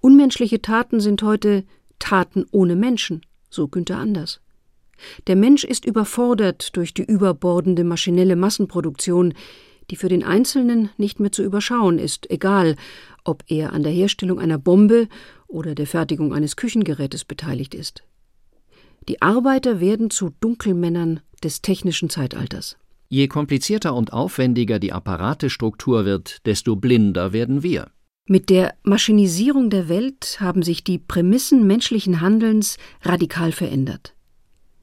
[0.01, 1.65] Unmenschliche Taten sind heute
[1.99, 4.41] Taten ohne Menschen, so Günther Anders.
[5.27, 9.35] Der Mensch ist überfordert durch die überbordende maschinelle Massenproduktion,
[9.91, 12.77] die für den Einzelnen nicht mehr zu überschauen ist, egal
[13.25, 15.09] ob er an der Herstellung einer Bombe
[15.47, 18.03] oder der Fertigung eines Küchengerätes beteiligt ist.
[19.09, 22.77] Die Arbeiter werden zu Dunkelmännern des technischen Zeitalters.
[23.09, 27.91] Je komplizierter und aufwendiger die Apparatestruktur wird, desto blinder werden wir.
[28.27, 34.15] Mit der Maschinisierung der Welt haben sich die Prämissen menschlichen Handelns radikal verändert.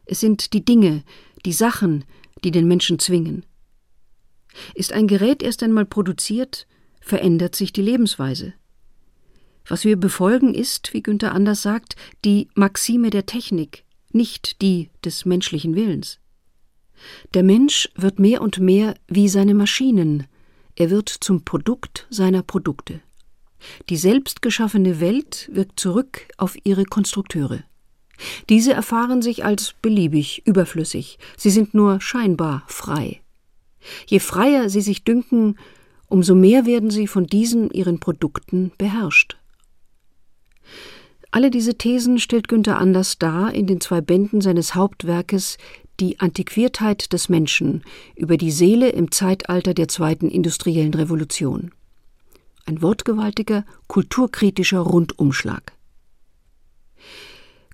[0.06, 1.04] Es sind die Dinge,
[1.46, 2.06] die Sachen,
[2.44, 3.46] die den Menschen zwingen.
[4.74, 6.68] Ist ein Gerät erst einmal produziert,
[7.02, 8.54] verändert sich die Lebensweise.
[9.68, 15.26] Was wir befolgen ist, wie Günther Anders sagt, die Maxime der Technik, nicht die des
[15.26, 16.20] menschlichen Willens.
[17.34, 20.28] Der Mensch wird mehr und mehr wie seine Maschinen,
[20.76, 23.02] er wird zum Produkt seiner Produkte.
[23.90, 27.64] Die selbst geschaffene Welt wirkt zurück auf ihre Konstrukteure.
[28.50, 33.22] Diese erfahren sich als beliebig, überflüssig, sie sind nur scheinbar frei.
[34.08, 35.58] Je freier sie sich dünken,
[36.08, 39.38] umso mehr werden sie von diesen ihren Produkten beherrscht.
[41.32, 45.58] Alle diese Thesen stellt Günther Anders dar in den zwei Bänden seines Hauptwerkes
[46.00, 47.84] Die Antiquiertheit des Menschen
[48.16, 51.72] über die Seele im Zeitalter der zweiten industriellen Revolution.
[52.66, 55.74] Ein wortgewaltiger, kulturkritischer Rundumschlag.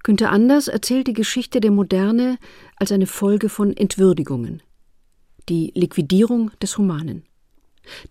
[0.04, 2.38] Günther Anders erzählt die Geschichte der Moderne
[2.78, 4.64] als eine Folge von Entwürdigungen.
[5.50, 7.24] Die Liquidierung des Humanen.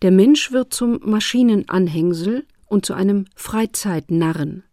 [0.03, 4.64] Der Mensch wird zum Maschinenanhängsel und zu einem Freizeitnarren.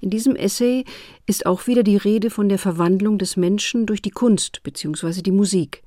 [0.00, 0.84] In diesem Essay
[1.26, 5.22] ist auch wieder die Rede von der Verwandlung des Menschen durch die Kunst bzw.
[5.22, 5.82] die Musik,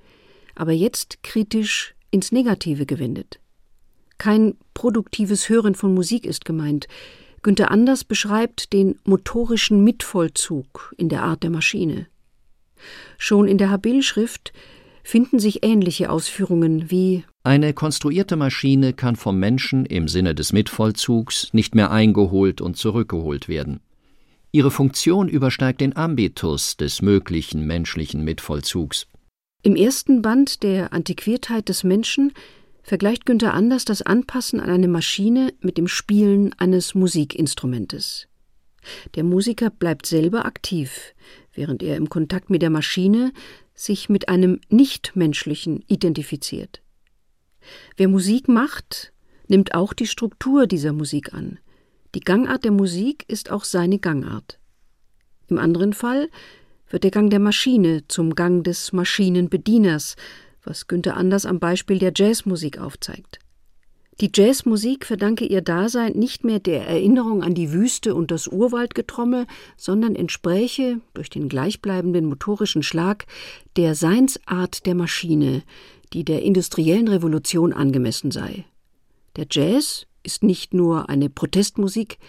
[0.55, 3.39] aber jetzt kritisch ins Negative gewendet.
[4.17, 6.87] Kein produktives Hören von Musik ist gemeint.
[7.41, 12.07] Günther Anders beschreibt den motorischen Mitvollzug in der Art der Maschine.
[13.17, 14.53] Schon in der Habil-Schrift
[15.03, 21.49] finden sich ähnliche Ausführungen wie Eine konstruierte Maschine kann vom Menschen im Sinne des Mitvollzugs
[21.53, 23.81] nicht mehr eingeholt und zurückgeholt werden.
[24.51, 29.07] Ihre Funktion übersteigt den Ambitus des möglichen menschlichen Mitvollzugs.
[29.63, 32.33] Im ersten Band der Antiquiertheit des Menschen
[32.83, 38.27] vergleicht Günther Anders das Anpassen an eine Maschine mit dem Spielen eines Musikinstrumentes.
[39.15, 41.15] Der Musiker bleibt selber aktiv,
[41.53, 43.31] während er im Kontakt mit der Maschine
[43.75, 46.81] sich mit einem Nichtmenschlichen identifiziert.
[47.97, 49.13] Wer Musik macht,
[49.47, 51.59] nimmt auch die Struktur dieser Musik an.
[52.15, 54.59] Die Gangart der Musik ist auch seine Gangart.
[55.47, 56.29] Im anderen Fall
[56.89, 60.15] wird der Gang der Maschine zum Gang des Maschinenbedieners,
[60.63, 63.39] was Günther Anders am Beispiel der Jazzmusik aufzeigt.
[64.21, 69.47] Die Jazzmusik verdanke ihr Dasein nicht mehr der Erinnerung an die Wüste und das Urwaldgetrommel,
[69.75, 73.25] sondern entspräche, durch den gleichbleibenden motorischen Schlag,
[73.75, 75.63] der Seinsart der Maschine,
[76.13, 78.65] die der industriellen Revolution angemessen sei.
[79.35, 82.19] Der Jazz ist nicht nur eine Protestmusik,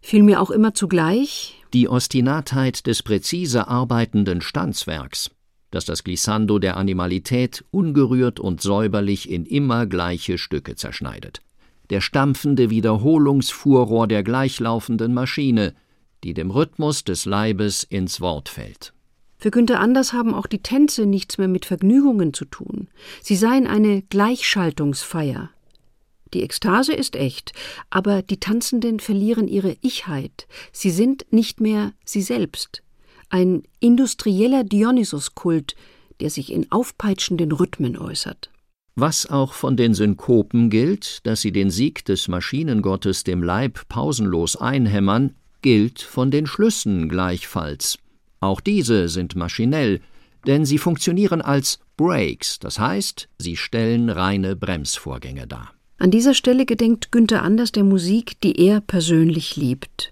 [0.00, 5.30] vielmehr auch immer zugleich die Ostinatheit des präzise arbeitenden Standswerks
[5.72, 11.40] das das Glissando der Animalität ungerührt und säuberlich in immer gleiche Stücke zerschneidet.
[11.90, 15.74] Der stampfende Wiederholungsfurrohr der gleichlaufenden Maschine,
[16.22, 18.92] die dem Rhythmus des Leibes ins Wort fällt.
[19.38, 22.88] Für Günther Anders haben auch die Tänze nichts mehr mit Vergnügungen zu tun.
[23.22, 25.50] Sie seien eine Gleichschaltungsfeier.
[26.32, 27.52] Die Ekstase ist echt,
[27.90, 30.46] aber die Tanzenden verlieren ihre Ichheit.
[30.70, 32.82] Sie sind nicht mehr sie selbst
[33.32, 35.74] ein industrieller Dionysuskult,
[36.20, 38.50] der sich in aufpeitschenden Rhythmen äußert.
[38.94, 44.56] Was auch von den Synkopen gilt, dass sie den Sieg des Maschinengottes dem Leib pausenlos
[44.56, 47.98] einhämmern, gilt von den Schlüssen gleichfalls.
[48.40, 50.00] Auch diese sind maschinell,
[50.46, 55.72] denn sie funktionieren als Brakes, das heißt, sie stellen reine Bremsvorgänge dar.
[55.98, 60.11] An dieser Stelle gedenkt Günther Anders der Musik, die er persönlich liebt.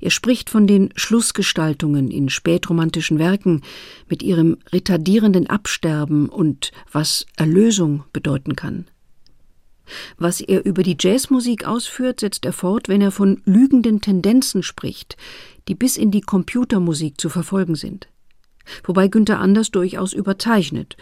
[0.00, 3.62] Er spricht von den Schlussgestaltungen in spätromantischen Werken
[4.08, 8.86] mit ihrem retardierenden Absterben und was Erlösung bedeuten kann.
[10.16, 15.16] Was er über die Jazzmusik ausführt, setzt er fort, wenn er von lügenden Tendenzen spricht,
[15.68, 18.08] die bis in die Computermusik zu verfolgen sind.
[18.84, 20.96] Wobei Günther Anders durchaus überzeichnet.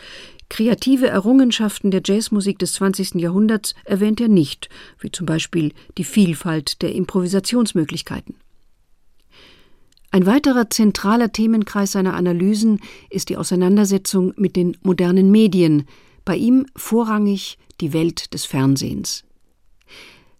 [0.48, 3.14] Kreative Errungenschaften der Jazzmusik des 20.
[3.14, 4.68] Jahrhunderts erwähnt er nicht,
[4.98, 8.34] wie zum Beispiel die Vielfalt der Improvisationsmöglichkeiten.
[10.14, 15.86] Ein weiterer zentraler Themenkreis seiner Analysen ist die Auseinandersetzung mit den modernen Medien,
[16.26, 19.24] bei ihm vorrangig die Welt des Fernsehens.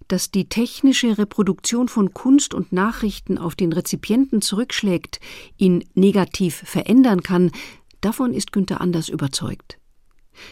[0.08, 5.20] Dass die technische Reproduktion von Kunst und Nachrichten auf den Rezipienten zurückschlägt,
[5.56, 7.50] ihn negativ verändern kann,
[8.02, 9.78] davon ist Günther Anders überzeugt.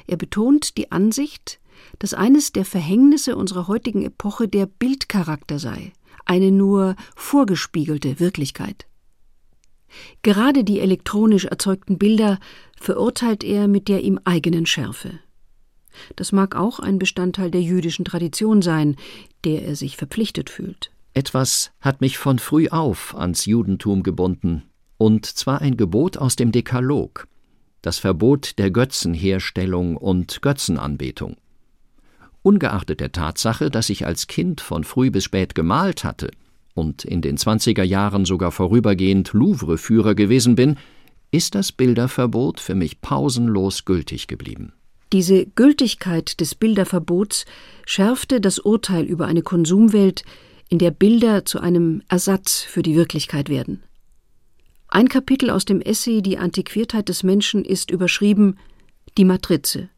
[0.07, 1.61] Er betont die Ansicht,
[1.99, 5.93] dass eines der Verhängnisse unserer heutigen Epoche der Bildcharakter sei,
[6.25, 8.87] eine nur vorgespiegelte Wirklichkeit.
[10.23, 12.39] Gerade die elektronisch erzeugten Bilder
[12.79, 15.19] verurteilt er mit der ihm eigenen Schärfe.
[16.17, 18.97] Das mag auch ein Bestandteil der jüdischen Tradition sein,
[19.45, 20.91] der er sich verpflichtet fühlt.
[21.15, 24.63] Etwas hat mich von früh auf ans Judentum gebunden,
[24.97, 27.27] und zwar ein Gebot aus dem Dekalog,
[27.83, 31.37] das Verbot der Götzenherstellung und Götzenanbetung.
[32.43, 36.31] Ungeachtet der Tatsache, dass ich als Kind von früh bis spät gemalt hatte
[36.75, 40.77] und in den zwanziger Jahren sogar vorübergehend Louvre-Führer gewesen bin,
[41.31, 44.73] ist das Bilderverbot für mich pausenlos gültig geblieben.
[45.13, 47.45] Diese Gültigkeit des Bilderverbots
[47.85, 50.23] schärfte das Urteil über eine Konsumwelt,
[50.69, 53.83] in der Bilder zu einem Ersatz für die Wirklichkeit werden.
[54.87, 58.57] Ein Kapitel aus dem Essay Die Antiquiertheit des Menschen ist überschrieben
[59.19, 59.89] Die Matrize.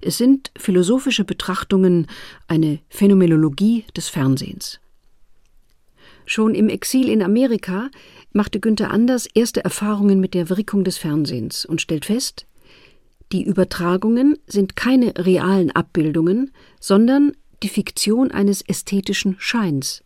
[0.00, 2.06] Es sind philosophische Betrachtungen,
[2.46, 4.80] eine Phänomenologie des Fernsehens.
[6.32, 7.90] Schon im Exil in Amerika
[8.32, 12.46] machte Günther Anders erste Erfahrungen mit der Wirkung des Fernsehens und stellt fest,
[13.32, 20.04] die Übertragungen sind keine realen Abbildungen, sondern die Fiktion eines ästhetischen Scheins.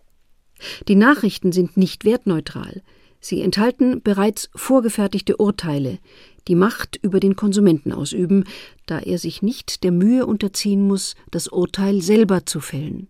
[0.89, 2.83] Die Nachrichten sind nicht wertneutral,
[3.20, 6.01] sie enthalten bereits vorgefertigte Urteile,
[6.49, 8.47] die Macht über den Konsumenten ausüben,
[8.87, 13.07] da er sich nicht der Mühe unterziehen muss, das Urteil selber zu fällen.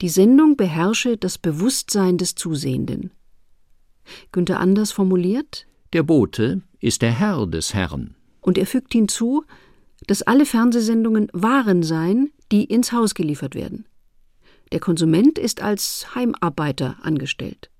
[0.00, 3.10] Die Sendung beherrsche das Bewusstsein des Zusehenden.
[4.32, 9.44] Günther Anders formuliert Der Bote ist der Herr des Herrn und er fügt hinzu,
[10.06, 13.86] dass alle Fernsehsendungen Waren seien, die ins Haus geliefert werden.
[14.72, 17.70] Der Konsument ist als Heimarbeiter angestellt.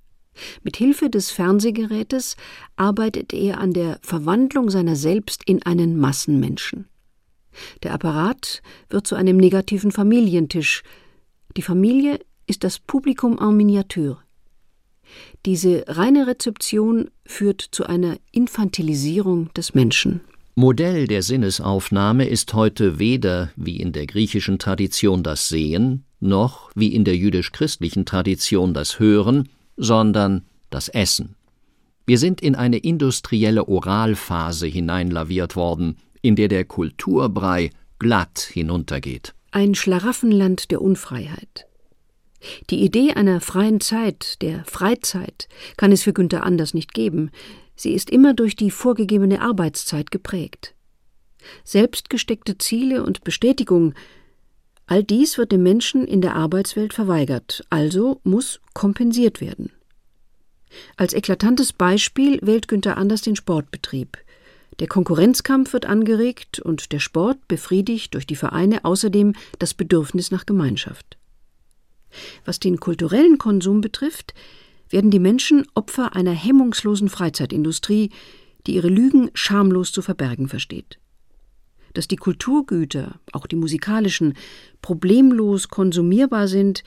[0.62, 2.36] Mit Hilfe des Fernsehgerätes
[2.76, 6.86] arbeitet er an der Verwandlung seiner selbst in einen Massenmenschen.
[7.82, 10.82] Der Apparat wird zu einem negativen Familientisch.
[11.56, 14.18] Die Familie ist das Publikum en Miniature.
[15.44, 20.22] Diese reine Rezeption führt zu einer Infantilisierung des Menschen.
[20.54, 26.94] Modell der Sinnesaufnahme ist heute weder wie in der griechischen Tradition das Sehen, noch wie
[26.94, 31.34] in der jüdisch-christlichen Tradition das Hören, sondern das Essen.
[32.06, 39.34] Wir sind in eine industrielle Oralphase hineinlaviert worden, in der der Kulturbrei glatt hinuntergeht.
[39.54, 41.66] Ein Schlaraffenland der Unfreiheit.
[42.70, 45.46] Die Idee einer freien Zeit, der Freizeit,
[45.76, 47.30] kann es für Günther Anders nicht geben.
[47.76, 50.74] Sie ist immer durch die vorgegebene Arbeitszeit geprägt.
[51.64, 53.92] Selbstgesteckte Ziele und Bestätigung,
[54.86, 59.70] all dies wird dem Menschen in der Arbeitswelt verweigert, also muss kompensiert werden.
[60.96, 64.16] Als eklatantes Beispiel wählt Günther Anders den Sportbetrieb.
[64.82, 70.44] Der Konkurrenzkampf wird angeregt und der Sport befriedigt durch die Vereine außerdem das Bedürfnis nach
[70.44, 71.18] Gemeinschaft.
[72.44, 74.34] Was den kulturellen Konsum betrifft,
[74.90, 78.10] werden die Menschen Opfer einer hemmungslosen Freizeitindustrie,
[78.66, 80.98] die ihre Lügen schamlos zu verbergen versteht.
[81.94, 84.34] Dass die Kulturgüter, auch die musikalischen,
[84.80, 86.82] problemlos konsumierbar sind,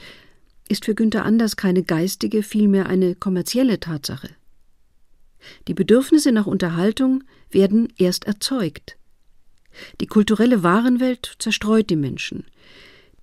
[0.67, 4.31] ist für Günther Anders keine geistige, vielmehr eine kommerzielle Tatsache.
[5.67, 8.97] Die Bedürfnisse nach Unterhaltung werden erst erzeugt.
[9.99, 12.45] Die kulturelle Warenwelt zerstreut die Menschen.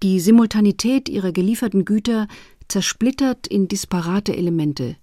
[0.03, 2.29] Die Simultanität ihrer gelieferten Güter
[2.69, 4.97] zersplittert in disparate Elemente.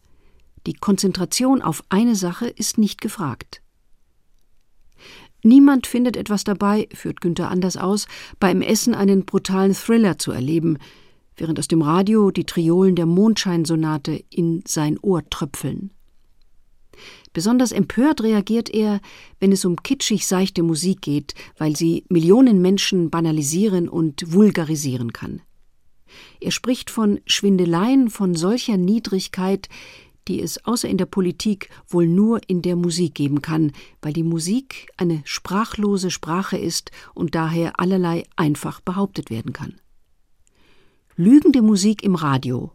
[0.68, 3.62] Die Konzentration auf eine Sache ist nicht gefragt.
[5.42, 8.08] Niemand findet etwas dabei, führt Günther Anders aus,
[8.40, 10.78] beim Essen einen brutalen Thriller zu erleben,
[11.38, 15.92] während aus dem Radio die Triolen der Mondscheinsonate in sein Ohr tröpfeln.
[17.34, 19.02] Besonders empört reagiert er,
[19.40, 25.42] wenn es um kitschig seichte Musik geht, weil sie Millionen Menschen banalisieren und vulgarisieren kann.
[26.42, 29.70] Er spricht von Schwindeleien von solcher Niedrigkeit,
[30.28, 33.72] die es außer in der Politik wohl nur in der Musik geben kann,
[34.02, 39.80] weil die Musik eine sprachlose Sprache ist und daher allerlei einfach behauptet werden kann.
[41.16, 42.72] Lügende Musik im Radio,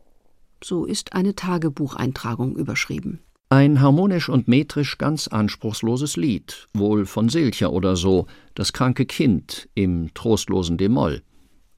[0.62, 3.20] so ist eine Tagebucheintragung überschrieben.
[3.55, 9.68] Ein harmonisch und metrisch ganz anspruchsloses Lied, wohl von Silcher oder so, das kranke Kind
[9.74, 11.22] im trostlosen D-Moll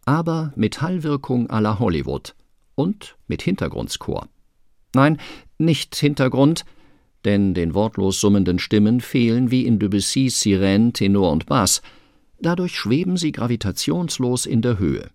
[0.07, 2.35] aber mit Hallwirkung à la Hollywood
[2.77, 4.29] und mit Hintergrundschor.
[4.95, 5.19] Nein,
[5.59, 6.65] nicht Hintergrund,
[7.25, 11.83] denn den wortlos summenden Stimmen fehlen wie in Debussys Sirène Tenor und Bass,
[12.41, 15.11] dadurch schweben sie gravitationslos in der Höhe.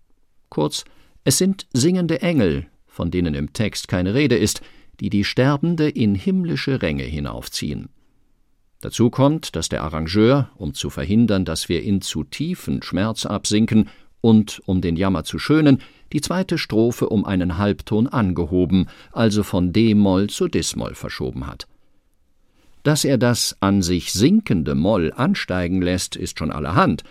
[0.49, 0.83] Kurz,
[1.23, 4.61] es sind singende Engel, von denen im Text keine Rede ist,
[5.01, 7.89] die die Sterbende in himmlische Ränge hinaufziehen.
[8.81, 13.89] Dazu kommt, dass der Arrangeur, um zu verhindern, dass wir in zu tiefen Schmerz absinken,
[14.21, 15.81] und, um den Jammer zu schönen,
[16.13, 21.67] die zweite Strophe um einen Halbton angehoben, also von d-Moll zu dis-Moll verschoben hat.
[22.83, 27.03] Dass er das an sich sinkende Moll ansteigen lässt, ist schon allerhand.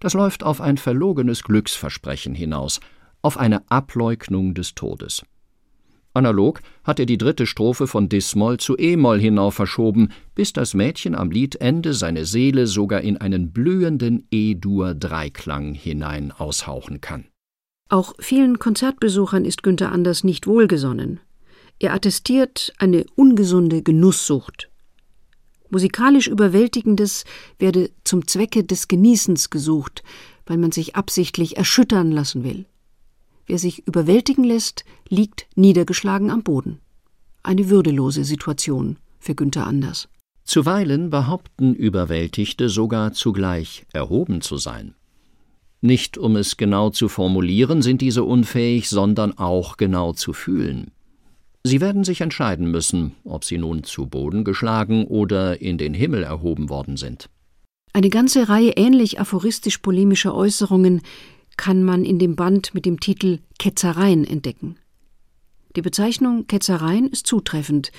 [0.00, 2.80] Das läuft auf ein verlogenes Glücksversprechen hinaus,
[3.22, 5.22] auf eine Ableugnung des Todes.
[6.12, 11.14] Analog hat er die dritte Strophe von Dis-Moll zu E-Moll hinauf verschoben, bis das Mädchen
[11.14, 17.26] am Liedende seine Seele sogar in einen blühenden E-Dur-Dreiklang hinein aushauchen kann.
[17.88, 21.20] Auch vielen Konzertbesuchern ist Günther Anders nicht wohlgesonnen.
[21.78, 24.68] Er attestiert eine ungesunde Genusssucht.
[25.70, 27.24] Musikalisch Überwältigendes
[27.58, 30.02] werde zum Zwecke des Genießens gesucht,
[30.46, 32.66] weil man sich absichtlich erschüttern lassen will.
[33.50, 36.78] Wer sich überwältigen lässt, liegt niedergeschlagen am Boden.
[37.42, 40.08] Eine würdelose Situation für Günther Anders.
[40.44, 44.94] Zuweilen behaupten Überwältigte sogar zugleich erhoben zu sein.
[45.80, 50.92] Nicht um es genau zu formulieren, sind diese unfähig, sondern auch genau zu fühlen.
[51.64, 56.22] Sie werden sich entscheiden müssen, ob sie nun zu Boden geschlagen oder in den Himmel
[56.22, 57.28] erhoben worden sind.
[57.92, 61.02] Eine ganze Reihe ähnlich aphoristisch polemischer Äußerungen
[61.60, 64.76] kann man in dem Band mit dem Titel Ketzereien entdecken.
[65.76, 67.92] Die Bezeichnung Ketzereien ist zutreffend,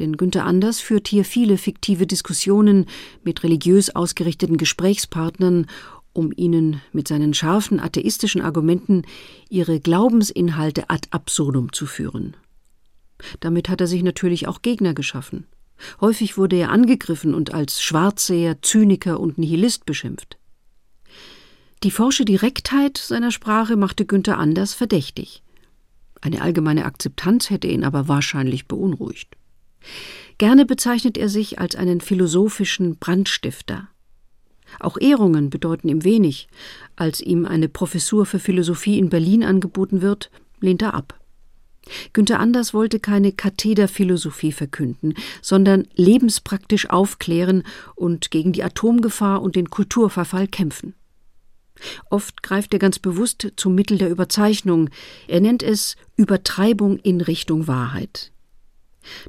[0.00, 2.86] denn Günther Anders führt hier viele fiktive Diskussionen
[3.22, 5.68] mit religiös ausgerichteten Gesprächspartnern,
[6.14, 9.02] um ihnen mit seinen scharfen atheistischen Argumenten
[9.48, 12.36] ihre Glaubensinhalte ad absurdum zu führen.
[13.38, 15.46] Damit hat er sich natürlich auch Gegner geschaffen.
[16.00, 20.38] Häufig wurde er angegriffen und als Schwarzseher, Zyniker und Nihilist beschimpft.
[21.82, 25.42] Die forsche Direktheit seiner Sprache machte Günther Anders verdächtig.
[26.22, 29.36] Eine allgemeine Akzeptanz hätte ihn aber wahrscheinlich beunruhigt.
[30.38, 33.88] Gerne bezeichnet er sich als einen philosophischen Brandstifter.
[34.80, 36.48] Auch Ehrungen bedeuten ihm wenig.
[36.96, 41.20] Als ihm eine Professur für Philosophie in Berlin angeboten wird, lehnt er ab.
[42.12, 47.62] Günther Anders wollte keine Kathederphilosophie verkünden, sondern lebenspraktisch aufklären
[47.94, 50.94] und gegen die Atomgefahr und den Kulturverfall kämpfen.
[52.10, 54.90] Oft greift er ganz bewusst zum Mittel der Überzeichnung.
[55.28, 58.32] Er nennt es Übertreibung in Richtung Wahrheit.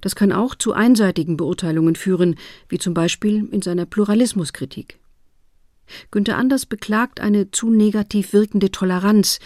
[0.02, 2.36] Das kann auch zu einseitigen Beurteilungen führen,
[2.70, 5.00] wie zum Beispiel in seiner Pluralismuskritik.
[6.12, 9.40] Günther Anders beklagt eine zu negativ wirkende Toleranz,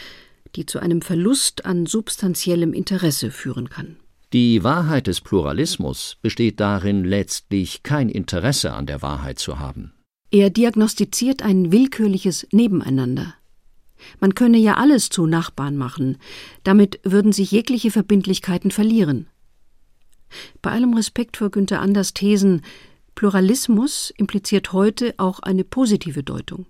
[0.56, 3.98] die zu einem Verlust an substanziellem Interesse führen kann.
[4.34, 9.94] Die Wahrheit des Pluralismus besteht darin, letztlich kein Interesse an der Wahrheit zu haben.
[10.32, 13.36] Er diagnostiziert ein willkürliches Nebeneinander.
[14.22, 16.18] Man könne ja alles zu Nachbarn machen,
[16.64, 19.28] damit würden sich jegliche Verbindlichkeiten verlieren.
[20.62, 22.62] Bei allem Respekt vor Günther Anders Thesen,
[23.14, 26.66] Pluralismus impliziert heute auch eine positive Deutung.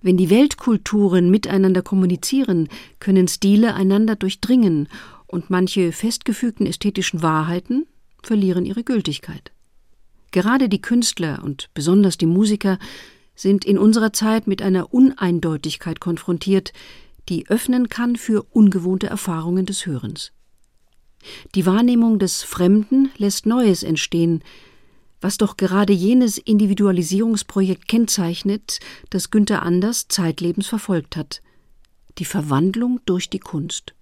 [0.00, 4.88] Wenn die Weltkulturen miteinander kommunizieren, können Stile einander durchdringen
[5.26, 7.86] und manche festgefügten ästhetischen Wahrheiten
[8.22, 9.53] verlieren ihre Gültigkeit.
[10.34, 12.80] Gerade die Künstler und besonders die Musiker
[13.36, 16.72] sind in unserer Zeit mit einer Uneindeutigkeit konfrontiert,
[17.28, 20.32] die öffnen kann für ungewohnte Erfahrungen des Hörens.
[21.54, 24.42] Die Wahrnehmung des Fremden lässt Neues entstehen,
[25.20, 28.80] was doch gerade jenes Individualisierungsprojekt kennzeichnet,
[29.10, 31.42] das Günther Anders zeitlebens verfolgt hat
[32.18, 33.94] die Verwandlung durch die Kunst.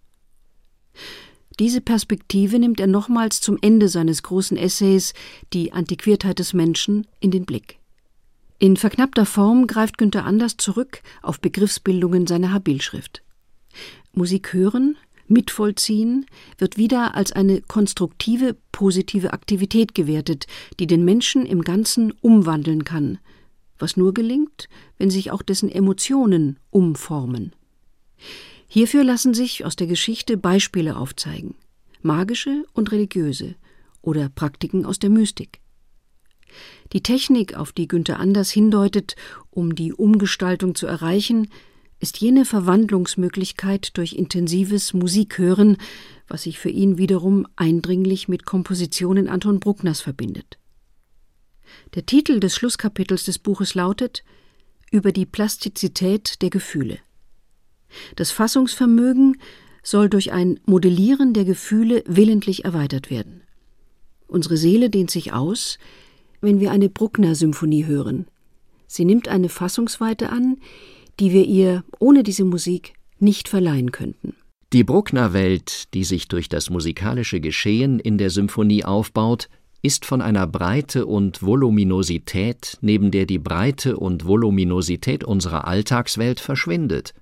[1.58, 5.12] Diese Perspektive nimmt er nochmals zum Ende seines großen Essays
[5.52, 7.78] Die Antiquiertheit des Menschen in den Blick.
[8.58, 13.22] In verknappter Form greift Günther Anders zurück auf Begriffsbildungen seiner Habilschrift.
[14.12, 14.96] Musik hören,
[15.26, 16.26] mitvollziehen
[16.58, 20.46] wird wieder als eine konstruktive, positive Aktivität gewertet,
[20.78, 23.18] die den Menschen im Ganzen umwandeln kann,
[23.78, 27.52] was nur gelingt, wenn sich auch dessen Emotionen umformen.
[28.74, 31.56] Hierfür lassen sich aus der Geschichte Beispiele aufzeigen,
[32.00, 33.54] magische und religiöse
[34.00, 35.60] oder Praktiken aus der Mystik.
[36.94, 39.14] Die Technik, auf die Günther Anders hindeutet,
[39.50, 41.48] um die Umgestaltung zu erreichen,
[42.00, 45.76] ist jene Verwandlungsmöglichkeit durch intensives Musikhören,
[46.26, 50.58] was sich für ihn wiederum eindringlich mit Kompositionen Anton Bruckners verbindet.
[51.94, 54.24] Der Titel des Schlusskapitels des Buches lautet
[54.90, 57.00] Über die Plastizität der Gefühle.
[58.16, 59.36] Das Fassungsvermögen
[59.82, 63.42] soll durch ein Modellieren der Gefühle willentlich erweitert werden.
[64.28, 65.78] Unsere Seele dehnt sich aus,
[66.40, 68.26] wenn wir eine Bruckner-Symphonie hören.
[68.86, 70.58] Sie nimmt eine Fassungsweite an,
[71.20, 74.34] die wir ihr ohne diese Musik nicht verleihen könnten.
[74.72, 79.48] Die Bruckner-Welt, die sich durch das musikalische Geschehen in der Symphonie aufbaut,
[79.82, 87.14] ist von einer Breite und Voluminosität, neben der die Breite und Voluminosität unserer Alltagswelt verschwindet.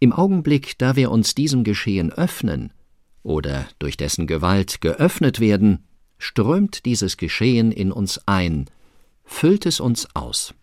[0.00, 2.72] Im Augenblick, da wir uns diesem Geschehen öffnen
[3.22, 5.84] oder durch dessen Gewalt geöffnet werden,
[6.18, 8.66] strömt dieses Geschehen in uns ein,
[9.24, 10.54] füllt es uns aus.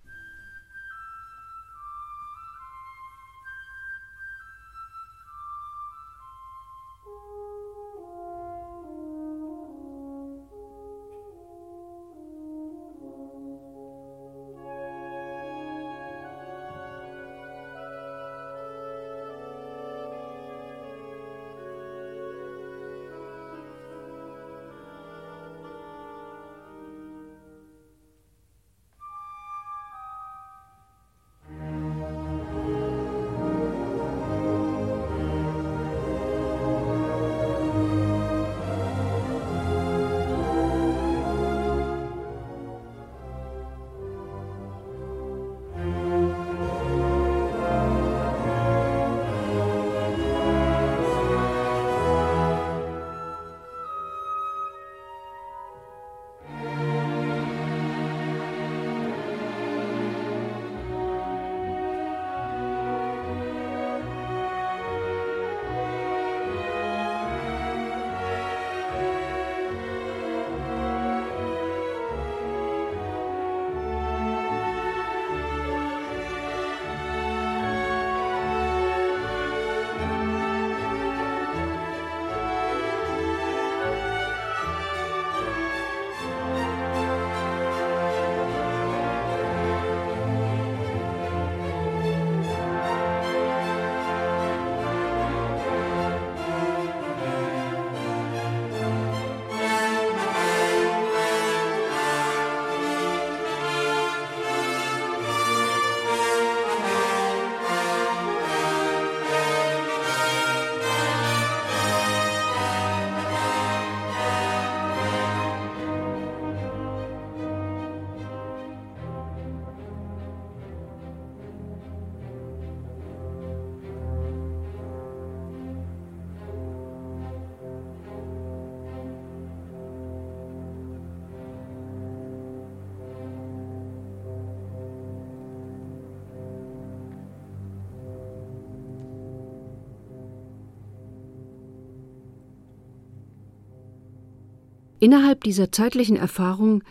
[145.05, 146.83] Innerhalb dieser zeitlichen Erfahrung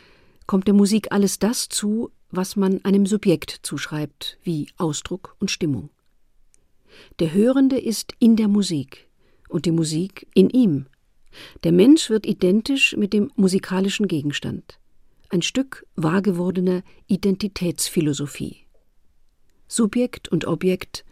[0.47, 5.91] kommt der Musik alles das zu, was man einem Subjekt zuschreibt, wie Ausdruck und Stimmung.
[7.19, 9.09] Der Hörende ist in der Musik
[9.49, 10.87] und die Musik in ihm.
[11.65, 14.79] Der Mensch wird identisch mit dem musikalischen Gegenstand.
[15.31, 18.59] Ein Stück wahrgewordener Identitätsphilosophie.
[19.67, 21.05] Subjekt und Objekt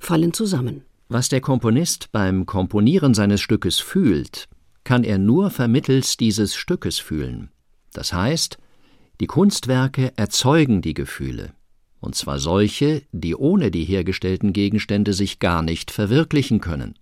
[0.00, 0.82] fallen zusammen.
[1.08, 4.48] Was der Komponist beim Komponieren seines Stückes fühlt,
[4.90, 7.52] kann er nur vermittels dieses Stückes fühlen.
[7.92, 8.58] Das heißt,
[9.20, 11.52] die Kunstwerke erzeugen die Gefühle,
[12.00, 16.98] und zwar solche, die ohne die hergestellten Gegenstände sich gar nicht verwirklichen können.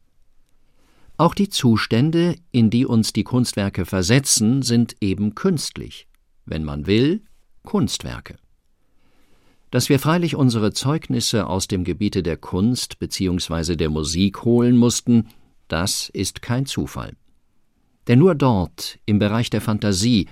[1.16, 6.08] Auch die Zustände, in die uns die Kunstwerke versetzen, sind eben künstlich,
[6.44, 7.22] wenn man will,
[7.62, 8.36] Kunstwerke.
[9.70, 13.76] Dass wir freilich unsere Zeugnisse aus dem Gebiete der Kunst bzw.
[13.76, 15.28] der Musik holen mussten,
[15.68, 17.16] das ist kein Zufall.
[18.08, 20.28] Denn nur dort, im Bereich der Fantasie,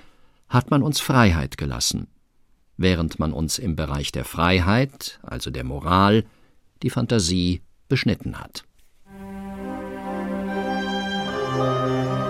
[0.49, 2.09] hat man uns Freiheit gelassen,
[2.77, 6.25] während man uns im Bereich der Freiheit, also der Moral,
[6.83, 8.65] die Fantasie beschnitten hat.
[11.57, 12.26] Musik